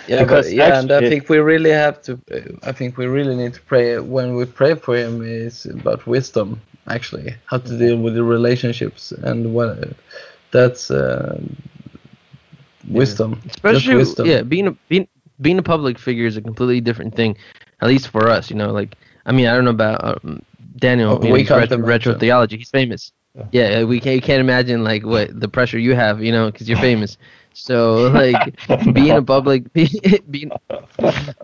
Yeah, 0.07 0.23
because 0.23 0.47
but, 0.47 0.55
yeah, 0.55 0.79
and 0.79 0.91
I 0.91 0.99
think 1.01 1.29
we 1.29 1.37
really 1.37 1.71
have 1.71 2.01
to. 2.03 2.19
I 2.63 2.71
think 2.71 2.97
we 2.97 3.07
really 3.07 3.35
need 3.35 3.53
to 3.55 3.61
pray 3.61 3.99
when 3.99 4.35
we 4.35 4.45
pray 4.45 4.75
for 4.75 4.95
him 4.95 5.21
It's 5.23 5.65
about 5.65 6.05
wisdom, 6.05 6.61
actually, 6.87 7.35
how 7.45 7.57
to 7.57 7.77
deal 7.77 7.97
with 7.97 8.15
the 8.15 8.23
relationships 8.23 9.11
and 9.11 9.53
what 9.53 9.93
that's 10.51 10.91
uh, 10.91 11.41
wisdom. 12.87 13.41
Yeah. 13.43 13.51
Especially, 13.51 13.95
wisdom. 13.95 14.27
yeah, 14.27 14.41
being 14.41 14.67
a 14.67 14.71
being 14.89 15.07
being 15.41 15.57
a 15.59 15.63
public 15.63 15.97
figure 15.97 16.25
is 16.25 16.37
a 16.37 16.41
completely 16.41 16.81
different 16.81 17.15
thing, 17.15 17.37
at 17.81 17.87
least 17.87 18.09
for 18.09 18.29
us. 18.29 18.49
You 18.49 18.55
know, 18.55 18.71
like 18.71 18.95
I 19.25 19.31
mean, 19.31 19.47
I 19.47 19.55
don't 19.55 19.65
know 19.65 19.71
about 19.71 20.23
um, 20.23 20.41
Daniel. 20.77 21.19
Oh, 21.19 21.23
you 21.23 21.43
know, 21.43 21.57
retro, 21.57 21.77
retro 21.77 22.13
theology. 22.17 22.57
He's 22.57 22.69
famous. 22.69 23.11
Yeah, 23.51 23.83
we 23.83 23.99
can't, 23.99 24.15
you 24.15 24.21
can't 24.21 24.39
imagine 24.39 24.83
like 24.83 25.05
what 25.05 25.37
the 25.37 25.49
pressure 25.49 25.77
you 25.77 25.93
have, 25.93 26.23
you 26.23 26.31
know, 26.31 26.51
because 26.51 26.69
you're 26.69 26.77
famous. 26.91 27.17
So 27.55 28.09
like 28.09 28.55
being 28.93 29.11
a 29.11 29.21
public, 29.21 29.71
being, 30.29 30.51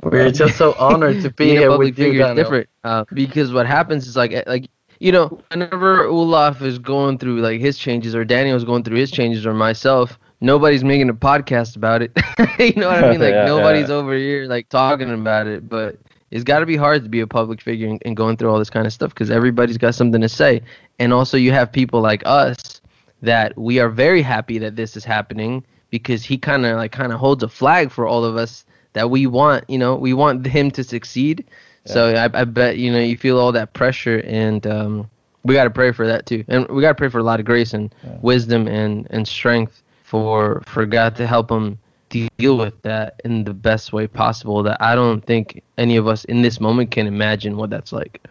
we're 0.03 0.31
just 0.31 0.57
so 0.57 0.73
honored 0.77 1.21
to 1.21 1.31
be 1.31 1.49
here 1.49 1.69
a 1.69 1.71
public 1.71 1.87
with 1.87 1.95
figure 1.95 2.25
you, 2.25 2.25
is 2.25 2.35
different. 2.35 2.69
Uh, 2.83 3.05
because 3.13 3.53
what 3.53 3.65
happens 3.65 4.07
is 4.07 4.15
like 4.15 4.33
like 4.47 4.69
you 4.99 5.11
know, 5.11 5.41
whenever 5.49 6.05
Olaf 6.05 6.61
is 6.61 6.77
going 6.77 7.17
through 7.17 7.41
like 7.41 7.59
his 7.59 7.77
changes, 7.77 8.13
or 8.13 8.23
Daniel's 8.23 8.63
going 8.63 8.83
through 8.83 8.97
his 8.97 9.09
changes, 9.09 9.47
or 9.47 9.53
myself, 9.53 10.19
nobody's 10.41 10.83
making 10.83 11.09
a 11.09 11.13
podcast 11.13 11.75
about 11.75 12.03
it. 12.03 12.11
you 12.59 12.79
know 12.79 12.89
what 12.89 13.03
I 13.03 13.09
mean? 13.09 13.19
Like 13.19 13.33
yeah, 13.33 13.45
nobody's 13.45 13.89
yeah. 13.89 13.95
over 13.95 14.13
here 14.13 14.45
like 14.45 14.69
talking 14.69 15.11
about 15.11 15.47
it, 15.47 15.67
but 15.67 15.97
it's 16.29 16.43
got 16.43 16.59
to 16.59 16.67
be 16.67 16.75
hard 16.75 17.03
to 17.03 17.09
be 17.09 17.21
a 17.21 17.27
public 17.27 17.61
figure 17.61 17.87
and, 17.87 17.99
and 18.05 18.15
going 18.15 18.37
through 18.37 18.51
all 18.51 18.59
this 18.59 18.69
kind 18.69 18.85
of 18.85 18.93
stuff 18.93 19.09
because 19.09 19.31
everybody's 19.31 19.77
got 19.77 19.95
something 19.95 20.21
to 20.21 20.29
say. 20.29 20.61
And 20.99 21.13
also, 21.13 21.35
you 21.35 21.51
have 21.51 21.71
people 21.71 21.99
like 21.99 22.21
us 22.25 22.79
that 23.23 23.57
we 23.57 23.79
are 23.79 23.89
very 23.89 24.21
happy 24.21 24.59
that 24.59 24.75
this 24.75 24.95
is 24.95 25.03
happening 25.03 25.65
because 25.91 26.25
he 26.25 26.37
kind 26.37 26.65
of 26.65 26.77
like 26.77 26.91
kind 26.91 27.13
of 27.13 27.19
holds 27.19 27.43
a 27.43 27.47
flag 27.47 27.91
for 27.91 28.07
all 28.07 28.25
of 28.25 28.35
us 28.35 28.65
that 28.93 29.11
we 29.11 29.27
want. 29.27 29.69
You 29.69 29.77
know, 29.77 29.95
we 29.95 30.13
want 30.13 30.45
him 30.47 30.71
to 30.71 30.83
succeed. 30.83 31.45
Yeah. 31.85 31.93
So 31.93 32.13
I, 32.15 32.41
I 32.41 32.45
bet 32.45 32.77
you 32.77 32.91
know 32.91 32.99
you 32.99 33.17
feel 33.17 33.37
all 33.37 33.51
that 33.51 33.73
pressure, 33.73 34.23
and 34.25 34.65
um, 34.65 35.09
we 35.43 35.53
got 35.53 35.65
to 35.65 35.69
pray 35.69 35.91
for 35.91 36.07
that 36.07 36.25
too, 36.25 36.43
and 36.47 36.67
we 36.69 36.81
got 36.81 36.89
to 36.89 36.95
pray 36.95 37.09
for 37.09 37.19
a 37.19 37.23
lot 37.23 37.39
of 37.39 37.45
grace 37.45 37.73
and 37.73 37.93
yeah. 38.03 38.17
wisdom 38.21 38.67
and 38.67 39.07
and 39.11 39.27
strength 39.27 39.83
for 40.03 40.63
for 40.65 40.85
God 40.85 41.15
to 41.17 41.27
help 41.27 41.51
him 41.51 41.77
deal 42.09 42.57
with 42.57 42.81
that 42.81 43.21
in 43.23 43.45
the 43.45 43.53
best 43.53 43.93
way 43.93 44.05
possible 44.05 44.63
that 44.63 44.81
I 44.81 44.95
don't 44.95 45.21
think 45.21 45.63
any 45.77 45.95
of 45.95 46.07
us 46.07 46.25
in 46.25 46.41
this 46.41 46.59
moment 46.59 46.91
can 46.91 47.07
imagine 47.07 47.55
what 47.55 47.69
that's 47.69 47.93
like. 47.93 48.21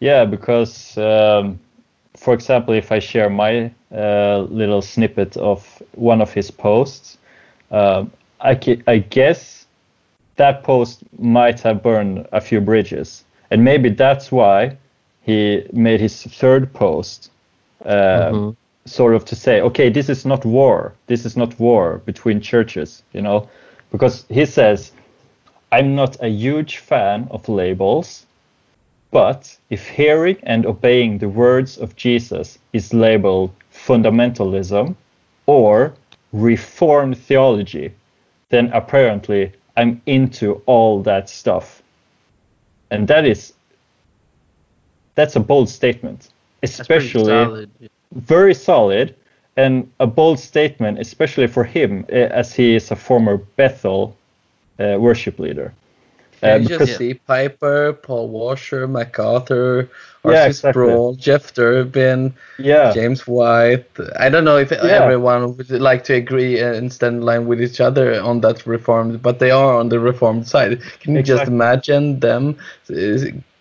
Yeah, 0.00 0.24
because 0.24 0.96
um, 0.96 1.60
for 2.20 2.34
example, 2.34 2.74
if 2.74 2.92
I 2.92 2.98
share 2.98 3.30
my 3.30 3.70
uh, 3.92 4.46
little 4.50 4.82
snippet 4.82 5.36
of 5.36 5.82
one 5.94 6.20
of 6.20 6.32
his 6.32 6.50
posts, 6.50 7.18
uh, 7.70 8.04
I, 8.40 8.58
I 8.86 8.98
guess 8.98 9.66
that 10.36 10.62
post 10.62 11.02
might 11.18 11.60
have 11.60 11.82
burned 11.82 12.26
a 12.32 12.40
few 12.40 12.60
bridges, 12.60 13.24
and 13.50 13.64
maybe 13.64 13.88
that's 13.88 14.30
why 14.30 14.76
he 15.22 15.66
made 15.72 16.00
his 16.00 16.22
third 16.22 16.72
post. 16.72 17.30
Uh, 17.84 18.30
mm-hmm 18.30 18.50
sort 18.86 19.14
of 19.14 19.24
to 19.26 19.36
say, 19.36 19.60
okay, 19.60 19.88
this 19.88 20.08
is 20.08 20.24
not 20.26 20.44
war. 20.44 20.94
This 21.06 21.24
is 21.24 21.36
not 21.36 21.58
war 21.58 22.00
between 22.06 22.40
churches, 22.40 23.02
you 23.12 23.22
know, 23.22 23.48
because 23.92 24.24
he 24.28 24.46
says, 24.46 24.92
I'm 25.72 25.94
not 25.94 26.16
a 26.22 26.28
huge 26.28 26.78
fan 26.78 27.28
of 27.30 27.48
labels, 27.48 28.26
but 29.10 29.56
if 29.70 29.88
hearing 29.88 30.36
and 30.44 30.66
obeying 30.66 31.18
the 31.18 31.28
words 31.28 31.78
of 31.78 31.96
Jesus 31.96 32.58
is 32.72 32.94
labeled 32.94 33.50
fundamentalism 33.72 34.94
or 35.46 35.94
reformed 36.32 37.18
theology, 37.18 37.92
then 38.50 38.70
apparently 38.72 39.52
I'm 39.76 40.00
into 40.06 40.62
all 40.66 41.02
that 41.02 41.28
stuff. 41.28 41.82
And 42.90 43.08
that 43.08 43.24
is 43.24 43.52
that's 45.14 45.36
a 45.36 45.40
bold 45.40 45.68
statement, 45.68 46.30
especially 46.62 47.24
solid. 47.24 47.70
very 48.12 48.54
solid 48.54 49.14
and 49.56 49.90
a 49.98 50.06
bold 50.06 50.38
statement, 50.38 50.98
especially 50.98 51.46
for 51.46 51.64
him, 51.64 52.06
eh, 52.08 52.28
as 52.30 52.54
he 52.54 52.74
is 52.74 52.90
a 52.90 52.96
former 52.96 53.36
Bethel 53.56 54.16
uh, 54.78 54.96
worship 54.98 55.38
leader. 55.38 55.74
Uh, 56.42 56.56
you 56.56 56.68
just 56.68 56.96
see 56.96 57.14
Piper, 57.14 57.92
Paul 57.92 58.28
Washer, 58.28 58.88
MacArthur, 58.88 59.90
R.C. 60.24 60.34
yeah, 60.34 60.46
exactly. 60.46 60.72
Sproul, 60.72 61.14
Jeff 61.14 61.52
Durbin, 61.54 62.34
yeah. 62.58 62.92
James 62.92 63.26
White. 63.26 63.86
I 64.18 64.28
don't 64.28 64.44
know 64.44 64.56
if 64.56 64.70
yeah. 64.70 64.84
everyone 64.84 65.56
would 65.56 65.70
like 65.70 66.04
to 66.04 66.14
agree 66.14 66.60
and 66.60 66.92
stand 66.92 67.16
in 67.16 67.22
line 67.22 67.46
with 67.46 67.62
each 67.62 67.80
other 67.80 68.20
on 68.20 68.40
that 68.40 68.66
reformed, 68.66 69.22
but 69.22 69.38
they 69.38 69.50
are 69.50 69.74
on 69.74 69.88
the 69.88 70.00
reformed 70.00 70.46
side. 70.46 70.80
Can 71.00 71.14
you 71.14 71.20
exactly. 71.20 71.22
just 71.22 71.48
imagine 71.50 72.20
them 72.20 72.56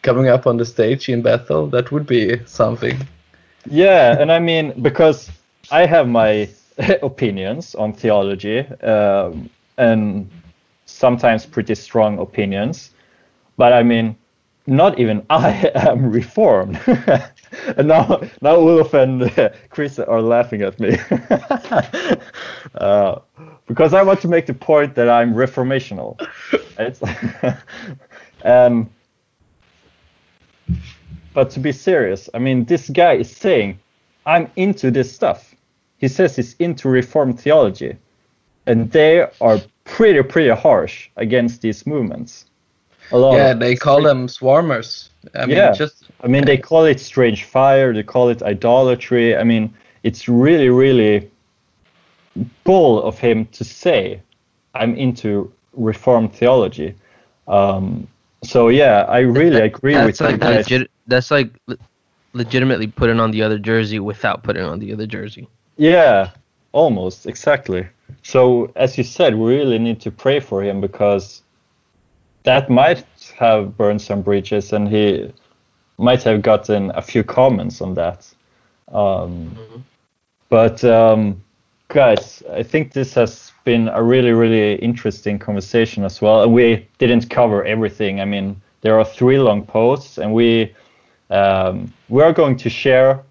coming 0.02 0.28
up 0.28 0.48
on 0.48 0.58
the 0.58 0.66
stage 0.66 1.10
in 1.10 1.22
Bethel? 1.22 1.68
That 1.68 1.92
would 1.92 2.08
be 2.08 2.40
something. 2.46 2.98
Yeah, 3.70 4.20
and 4.20 4.32
I 4.32 4.40
mean 4.40 4.74
because 4.82 5.30
I 5.72 5.86
have 5.86 6.08
my 6.08 6.50
opinions 7.02 7.76
on 7.76 7.94
theology, 7.94 8.60
um, 8.84 9.50
and 9.78 10.30
sometimes 10.90 11.46
pretty 11.46 11.76
strong 11.76 12.20
opinions. 12.20 12.92
But 13.58 13.74
I 13.74 13.84
mean, 13.84 14.16
not 14.68 15.00
even 15.00 15.26
I 15.30 15.72
am 15.76 16.12
reformed. 16.12 16.80
and 17.78 17.88
now, 17.88 18.22
now 18.42 18.56
Ulf 18.56 18.94
and 18.94 19.52
Chris 19.70 20.00
are 20.00 20.22
laughing 20.22 20.62
at 20.62 20.80
me 20.80 20.98
uh, 22.76 23.20
because 23.68 23.94
I 23.94 24.04
want 24.04 24.22
to 24.22 24.28
make 24.28 24.46
the 24.46 24.54
point 24.54 24.96
that 24.96 25.10
I'm 25.10 25.34
reformational. 25.34 26.18
Um, 28.44 28.90
but 31.34 31.50
to 31.52 31.60
be 31.60 31.72
serious, 31.72 32.30
I 32.34 32.40
mean, 32.40 32.66
this 32.66 32.90
guy 32.90 33.14
is 33.14 33.36
saying, 33.36 33.80
I'm 34.26 34.50
into 34.56 34.92
this 34.92 35.14
stuff. 35.14 35.56
He 35.98 36.08
says 36.08 36.36
he's 36.36 36.56
into 36.60 36.90
Reformed 36.90 37.40
theology. 37.40 37.98
And 38.66 38.92
they 38.92 39.28
are 39.42 39.60
pretty, 39.90 40.22
pretty 40.24 40.50
harsh 40.50 41.10
against 41.18 41.62
these 41.62 41.86
movements. 41.86 42.46
yeah, 43.12 43.54
they 43.54 43.76
call 43.76 44.02
them 44.02 44.28
swarmers. 44.28 45.10
I 45.36 45.46
mean, 45.46 45.58
yeah. 45.58 45.72
just 45.72 46.06
I 46.22 46.28
mean, 46.28 46.46
they 46.46 46.58
call 46.58 46.86
it 46.86 47.00
strange 47.00 47.44
fire. 47.44 47.94
They 47.94 48.04
call 48.04 48.30
it 48.30 48.42
idolatry. 48.44 49.36
I 49.36 49.44
mean, 49.44 49.74
it's 50.04 50.30
really, 50.30 50.70
really 50.70 51.30
bold 52.64 53.04
of 53.04 53.18
him 53.18 53.46
to 53.48 53.64
say, 53.64 54.22
"I'm 54.76 54.96
into 54.96 55.52
Reformed 55.74 56.34
theology." 56.34 56.96
Um, 57.48 58.08
so 58.44 58.70
yeah, 58.70 59.06
I 59.10 59.20
really 59.20 59.62
agree 59.62 59.98
with 60.06 60.22
like 60.22 60.42
legit, 60.42 60.90
That's 61.08 61.32
like 61.32 61.50
legitimately 62.34 62.88
putting 62.88 63.20
on 63.20 63.32
the 63.32 63.42
other 63.42 63.60
jersey 63.60 64.00
without 64.00 64.44
putting 64.44 64.64
on 64.64 64.80
the 64.80 64.94
other 64.94 65.08
jersey. 65.08 65.48
Yeah, 65.78 66.32
almost 66.72 67.26
exactly. 67.26 67.88
So 68.24 68.72
as 68.76 68.98
you 68.98 69.04
said, 69.04 69.36
we 69.36 69.58
really 69.58 69.80
need 69.80 70.00
to 70.02 70.12
pray 70.12 70.40
for 70.40 70.64
him 70.64 70.82
because 70.82 71.42
that 72.44 72.70
might 72.70 73.06
have 73.38 73.78
burned 73.78 74.02
some 74.02 74.22
bridges, 74.22 74.74
and 74.74 74.88
he 74.88 75.32
might 75.98 76.24
have 76.24 76.42
gotten 76.42 76.92
a 76.96 77.02
few 77.02 77.24
comments 77.24 77.82
on 77.82 77.94
that. 77.96 78.28
Um, 78.92 79.52
mm-hmm. 79.56 79.80
But 80.50 80.84
um, 80.84 81.44
guys, 81.90 82.42
I 82.52 82.64
think 82.64 82.94
this 82.94 83.14
has 83.14 83.52
been 83.66 83.90
a 83.90 84.02
really, 84.02 84.32
really 84.32 84.76
interesting 84.76 85.38
conversation 85.38 86.04
as 86.04 86.22
well. 86.22 86.44
And 86.44 86.54
we 86.54 86.88
didn't 86.98 87.30
cover 87.30 87.64
everything. 87.66 88.20
I 88.22 88.26
mean, 88.26 88.60
there 88.82 88.98
are 88.98 89.06
three 89.06 89.38
long 89.38 89.66
posts, 89.66 90.18
and 90.18 90.34
we 90.34 90.74
um, 91.30 91.94
we 92.08 92.24
are 92.24 92.34
going 92.34 92.58
to 92.58 92.70
share 92.70 93.24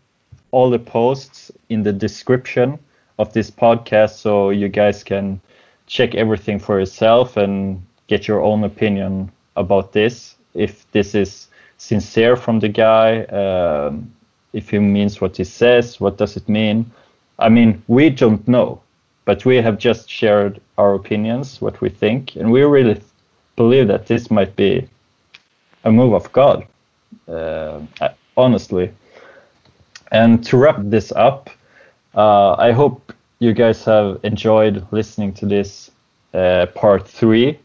all 0.50 0.70
the 0.70 0.78
posts 0.78 1.50
in 1.68 1.82
the 1.82 1.92
description 1.92 2.78
of 3.18 3.32
this 3.32 3.50
podcast 3.50 4.16
so 4.16 4.50
you 4.50 4.68
guys 4.68 5.02
can 5.02 5.40
check 5.86 6.14
everything 6.14 6.58
for 6.58 6.78
yourself 6.78 7.36
and 7.36 7.82
get 8.06 8.28
your 8.28 8.42
own 8.42 8.64
opinion 8.64 9.30
about 9.56 9.92
this. 9.92 10.36
If 10.54 10.90
this 10.92 11.14
is 11.14 11.48
sincere 11.78 12.36
from 12.36 12.60
the 12.60 12.68
guy, 12.68 13.24
um, 13.24 14.12
if 14.52 14.70
he 14.70 14.78
means 14.78 15.20
what 15.20 15.36
he 15.36 15.44
says, 15.44 16.00
what 16.00 16.16
does 16.16 16.36
it 16.36 16.48
mean? 16.48 16.90
I 17.38 17.48
mean, 17.48 17.82
we 17.88 18.10
don't 18.10 18.46
know, 18.48 18.80
but 19.24 19.44
we 19.44 19.56
have 19.56 19.78
just 19.78 20.10
shared 20.10 20.60
our 20.76 20.94
opinions, 20.94 21.60
what 21.60 21.80
we 21.80 21.88
think, 21.88 22.36
and 22.36 22.50
we 22.50 22.62
really 22.62 23.00
believe 23.56 23.88
that 23.88 24.06
this 24.06 24.30
might 24.30 24.54
be 24.56 24.88
a 25.84 25.92
move 25.92 26.14
of 26.14 26.30
God, 26.32 26.66
uh, 27.28 27.80
honestly. 28.36 28.92
And 30.10 30.44
to 30.46 30.56
wrap 30.56 30.76
this 30.80 31.12
up, 31.12 31.50
uh, 32.18 32.56
I 32.58 32.72
hope 32.72 33.12
you 33.38 33.52
guys 33.52 33.84
have 33.84 34.18
enjoyed 34.24 34.84
listening 34.90 35.32
to 35.34 35.46
this 35.46 35.92
uh, 36.34 36.66
part 36.74 37.06
three, 37.06 37.58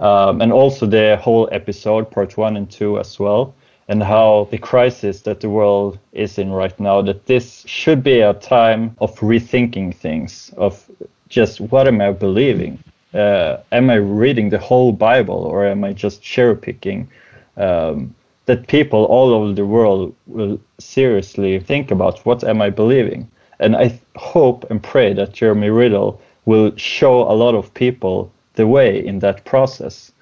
um, 0.00 0.42
and 0.42 0.52
also 0.52 0.84
the 0.84 1.16
whole 1.22 1.48
episode, 1.52 2.10
part 2.10 2.36
one 2.36 2.56
and 2.56 2.68
two 2.68 2.98
as 2.98 3.20
well, 3.20 3.54
and 3.86 4.02
how 4.02 4.48
the 4.50 4.58
crisis 4.58 5.20
that 5.22 5.38
the 5.40 5.48
world 5.48 6.00
is 6.12 6.38
in 6.38 6.50
right 6.50 6.78
now, 6.80 7.02
that 7.02 7.26
this 7.26 7.62
should 7.68 8.02
be 8.02 8.18
a 8.18 8.34
time 8.34 8.96
of 9.00 9.14
rethinking 9.20 9.94
things, 9.94 10.52
of 10.56 10.90
just 11.28 11.60
what 11.60 11.86
am 11.86 12.00
I 12.00 12.10
believing? 12.10 12.82
Uh, 13.14 13.58
am 13.70 13.90
I 13.90 13.94
reading 13.94 14.50
the 14.50 14.58
whole 14.58 14.90
Bible 14.90 15.44
or 15.44 15.64
am 15.64 15.84
I 15.84 15.92
just 15.92 16.20
cherry 16.20 16.56
picking? 16.56 17.08
Um, 17.56 18.12
that 18.46 18.66
people 18.66 19.04
all 19.04 19.32
over 19.32 19.52
the 19.52 19.64
world 19.64 20.14
will 20.26 20.60
seriously 20.78 21.60
think 21.60 21.92
about 21.92 22.18
what 22.26 22.42
am 22.42 22.60
I 22.60 22.70
believing? 22.70 23.30
And 23.64 23.74
I 23.74 23.98
hope 24.16 24.70
and 24.70 24.82
pray 24.82 25.14
that 25.14 25.32
Jeremy 25.32 25.70
Riddle 25.70 26.20
will 26.44 26.76
show 26.76 27.22
a 27.22 27.32
lot 27.32 27.54
of 27.54 27.72
people 27.72 28.30
the 28.54 28.66
way 28.66 29.04
in 29.04 29.20
that 29.20 29.44
process. 29.46 30.12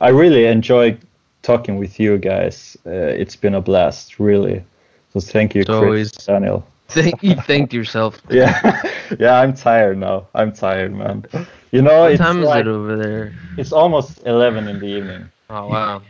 I 0.00 0.08
really 0.08 0.46
enjoy 0.46 0.96
talking 1.42 1.76
with 1.76 2.00
you 2.00 2.16
guys. 2.16 2.78
Uh, 2.86 2.90
it's 2.90 3.36
been 3.36 3.54
a 3.54 3.60
blast, 3.60 4.18
really. 4.18 4.64
So 5.12 5.20
thank 5.20 5.54
you, 5.54 5.64
Chris, 5.64 6.12
Daniel. 6.12 6.66
Thank 6.88 7.22
you. 7.22 7.34
Thank 7.34 7.74
yourself. 7.74 8.18
yeah, 8.30 8.82
yeah. 9.18 9.38
I'm 9.38 9.52
tired 9.52 9.98
now. 9.98 10.26
I'm 10.34 10.52
tired, 10.52 10.94
man. 10.94 11.26
You 11.70 11.82
know, 11.82 12.00
what 12.00 12.12
it's 12.12 12.20
time 12.20 12.40
like, 12.40 12.64
is 12.64 12.68
it 12.68 12.70
over 12.70 12.96
there? 12.96 13.34
It's 13.58 13.72
almost 13.72 14.24
11 14.24 14.68
in 14.68 14.78
the 14.78 14.86
evening. 14.86 15.28
Oh 15.50 15.66
wow. 15.66 16.00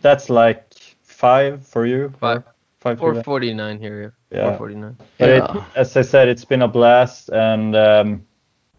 That's 0.00 0.30
like 0.30 0.72
five 1.02 1.66
for 1.66 1.86
you. 1.86 2.12
Five. 2.20 2.44
Five. 2.78 2.98
Four 3.00 3.20
forty 3.24 3.52
nine 3.52 3.80
here. 3.80 4.14
Yeah. 4.30 4.50
Four 4.50 4.58
forty 4.58 4.74
nine. 4.74 4.96
But 5.18 5.28
yeah. 5.28 5.56
it, 5.56 5.64
as 5.76 5.96
I 5.96 6.02
said, 6.02 6.28
it's 6.28 6.44
been 6.44 6.62
a 6.62 6.68
blast, 6.68 7.30
and 7.30 7.74
um, 7.74 8.26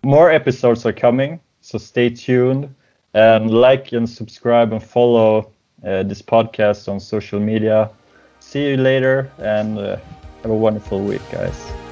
more 0.03 0.31
episodes 0.31 0.85
are 0.85 0.93
coming. 0.93 1.39
So 1.61 1.77
stay 1.77 2.09
tuned 2.09 2.73
and 3.13 3.51
like 3.51 3.91
and 3.91 4.07
subscribe 4.09 4.71
and 4.71 4.83
follow 4.83 5.51
uh, 5.85 6.03
this 6.03 6.21
podcast 6.21 6.87
on 6.87 6.99
social 6.99 7.39
media. 7.39 7.89
See 8.39 8.69
you 8.69 8.77
later, 8.77 9.31
and 9.39 9.77
uh, 9.77 9.97
have 10.43 10.51
a 10.51 10.55
wonderful 10.55 11.01
week, 11.01 11.21
guys. 11.31 11.88